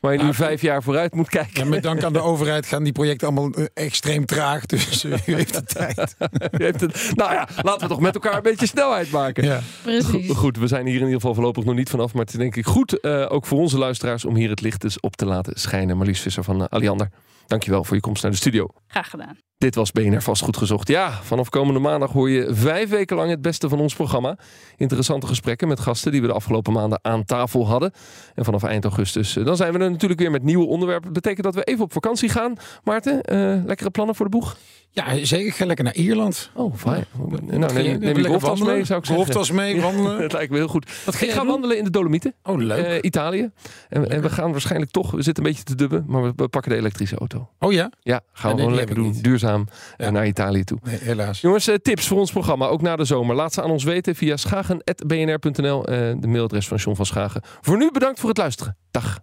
Waar 0.00 0.12
je 0.12 0.18
nu 0.18 0.24
Nou, 0.24 0.34
vijf 0.34 0.62
jaar 0.62 0.82
vooruit 0.82 1.14
moet 1.14 1.28
kijken. 1.28 1.62
Ja, 1.62 1.68
met 1.68 1.82
dank 1.82 2.02
aan 2.02 2.12
de 2.12 2.20
overheid 2.20 2.66
gaan 2.66 2.82
die 2.82 2.92
projecten 2.92 3.28
allemaal 3.28 3.52
eh, 3.52 3.64
extreem 3.74 4.26
traag. 4.26 4.66
Dus 4.66 5.04
eh, 5.04 5.26
u 5.26 5.34
heeft 5.34 5.54
de 5.54 5.62
tijd. 5.62 6.16
Je 6.58 6.64
hebt 6.64 6.80
het, 6.80 7.10
nou 7.14 7.32
ja, 7.32 7.48
laten 7.62 7.80
we 7.80 7.88
toch 7.88 8.00
met 8.00 8.14
elkaar 8.14 8.36
een 8.36 8.42
beetje 8.42 8.66
snelheid 8.66 9.10
maken. 9.10 9.44
Ja. 9.44 9.60
Precies. 9.82 10.30
Goed, 10.30 10.58
we 10.58 10.66
zijn 10.66 10.86
hier 10.86 10.94
in 10.94 11.00
ieder 11.00 11.14
geval 11.14 11.34
voorlopig 11.34 11.64
nog 11.64 11.74
niet 11.74 11.90
vanaf. 11.90 12.12
Maar 12.12 12.22
het 12.22 12.32
is 12.32 12.38
denk 12.38 12.56
ik 12.56 12.66
goed, 12.66 13.00
eh, 13.00 13.26
ook 13.28 13.46
voor 13.46 13.58
onze 13.58 13.78
luisteraars, 13.78 14.24
om 14.24 14.34
hier 14.34 14.50
het 14.50 14.60
licht 14.60 14.84
eens 14.84 15.00
op 15.00 15.16
te 15.16 15.26
laten 15.26 15.60
schijnen. 15.60 15.96
Marlies 15.96 16.20
Visser 16.20 16.44
van 16.44 16.60
uh, 16.60 16.66
Aliander, 16.68 17.10
dankjewel 17.46 17.84
voor 17.84 17.96
je 17.96 18.02
komst 18.02 18.22
naar 18.22 18.32
de 18.32 18.38
studio. 18.38 18.68
Graag 18.86 19.10
gedaan. 19.10 19.47
Dit 19.58 19.74
was 19.74 19.92
BNR 19.92 20.22
Vastgoed 20.22 20.56
Gezocht. 20.56 20.88
Ja, 20.88 21.12
vanaf 21.22 21.48
komende 21.48 21.80
maandag 21.80 22.12
hoor 22.12 22.30
je 22.30 22.46
vijf 22.50 22.88
weken 22.88 23.16
lang 23.16 23.30
het 23.30 23.42
beste 23.42 23.68
van 23.68 23.80
ons 23.80 23.94
programma. 23.94 24.38
Interessante 24.76 25.26
gesprekken 25.26 25.68
met 25.68 25.80
gasten 25.80 26.12
die 26.12 26.20
we 26.20 26.26
de 26.26 26.32
afgelopen 26.32 26.72
maanden 26.72 26.98
aan 27.02 27.24
tafel 27.24 27.66
hadden. 27.66 27.92
En 28.34 28.44
vanaf 28.44 28.62
eind 28.62 28.84
augustus, 28.84 29.36
eh, 29.36 29.44
dan 29.44 29.56
zijn 29.56 29.72
we 29.72 29.78
er 29.78 29.90
natuurlijk 29.90 30.20
weer 30.20 30.30
met 30.30 30.42
nieuwe 30.42 30.66
onderwerpen. 30.66 31.04
Dat 31.04 31.22
betekent 31.22 31.44
dat 31.44 31.54
we 31.54 31.64
even 31.64 31.84
op 31.84 31.92
vakantie 31.92 32.28
gaan. 32.28 32.54
Maarten, 32.84 33.22
eh, 33.22 33.64
lekkere 33.66 33.90
plannen 33.90 34.14
voor 34.14 34.24
de 34.24 34.30
boeg? 34.36 34.56
ja, 34.90 35.24
zeker. 35.24 35.46
Ik 35.46 35.54
ga 35.54 35.66
lekker 35.66 35.84
naar 35.84 35.94
Ierland. 35.94 36.50
Oh, 36.54 36.74
fijn. 36.76 37.04
Nou, 37.46 37.72
neem, 37.72 37.98
neem 37.98 38.16
je 38.16 38.24
golftas 38.24 38.60
mee, 38.60 38.84
zou 38.84 38.98
ik 38.98 39.06
zeggen. 39.06 39.14
Golftas 39.14 39.50
mee, 39.50 39.80
wandelen. 39.80 40.20
Het 40.22 40.32
lijkt 40.32 40.50
me 40.50 40.56
heel 40.56 40.68
goed. 40.68 41.02
Wat 41.04 41.20
Ik 41.20 41.30
ga 41.30 41.38
doen? 41.38 41.46
wandelen 41.46 41.78
in 41.78 41.84
de 41.84 41.90
Dolomieten. 41.90 42.34
Oh, 42.42 42.58
leuk. 42.58 42.84
Eh, 42.84 42.98
Italië. 43.00 43.50
En, 43.88 44.10
en 44.10 44.22
we 44.22 44.30
gaan 44.30 44.50
waarschijnlijk 44.50 44.90
toch, 44.90 45.10
we 45.10 45.22
zitten 45.22 45.44
een 45.44 45.50
beetje 45.50 45.64
te 45.64 45.74
dubben, 45.74 46.04
maar 46.06 46.22
we, 46.22 46.32
we 46.36 46.48
pakken 46.48 46.70
de 46.70 46.76
elektrische 46.76 47.16
auto. 47.16 47.48
oh 47.58 47.72
ja? 47.72 47.92
Ja, 48.00 48.20
gaan 48.32 48.52
we 48.54 48.58
gewoon 48.58 48.74
lekker 48.74 48.94
doen. 48.94 49.04
niet. 49.04 49.24
Duurzaam 49.48 49.66
eh, 49.96 50.06
Ja. 50.06 50.12
naar 50.12 50.26
Italië 50.26 50.64
toe. 50.64 50.78
Nee, 50.82 50.98
helaas. 50.98 51.40
Jongens, 51.40 51.66
eh, 51.66 51.74
tips 51.74 52.06
voor 52.06 52.18
ons 52.18 52.30
programma, 52.32 52.66
ook 52.66 52.82
na 52.82 52.96
de 52.96 53.04
zomer. 53.04 53.36
Laat 53.36 53.52
ze 53.52 53.62
aan 53.62 53.70
ons 53.70 53.84
weten 53.84 54.14
via 54.14 54.36
schagen.bnr.nl, 54.36 55.86
eh, 55.86 55.96
de 56.20 56.26
mailadres 56.26 56.68
van 56.68 56.76
John 56.76 56.96
van 56.96 57.06
Schagen. 57.06 57.42
Voor 57.60 57.76
nu 57.76 57.90
bedankt 57.92 58.20
voor 58.20 58.28
het 58.28 58.38
luisteren. 58.38 58.76
Dag. 58.90 59.18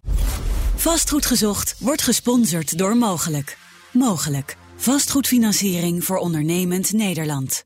Vastgoed 0.76 1.26
gezocht 1.26 1.76
wordt 1.80 2.02
gesponsord 2.02 2.78
door 2.78 2.98
Mogelijk. 2.98 3.58
Mogelijk. 3.92 4.58
Vastgoedfinanciering 4.76 6.04
voor 6.04 6.18
ondernemend 6.18 6.94
Nederland. 6.94 7.66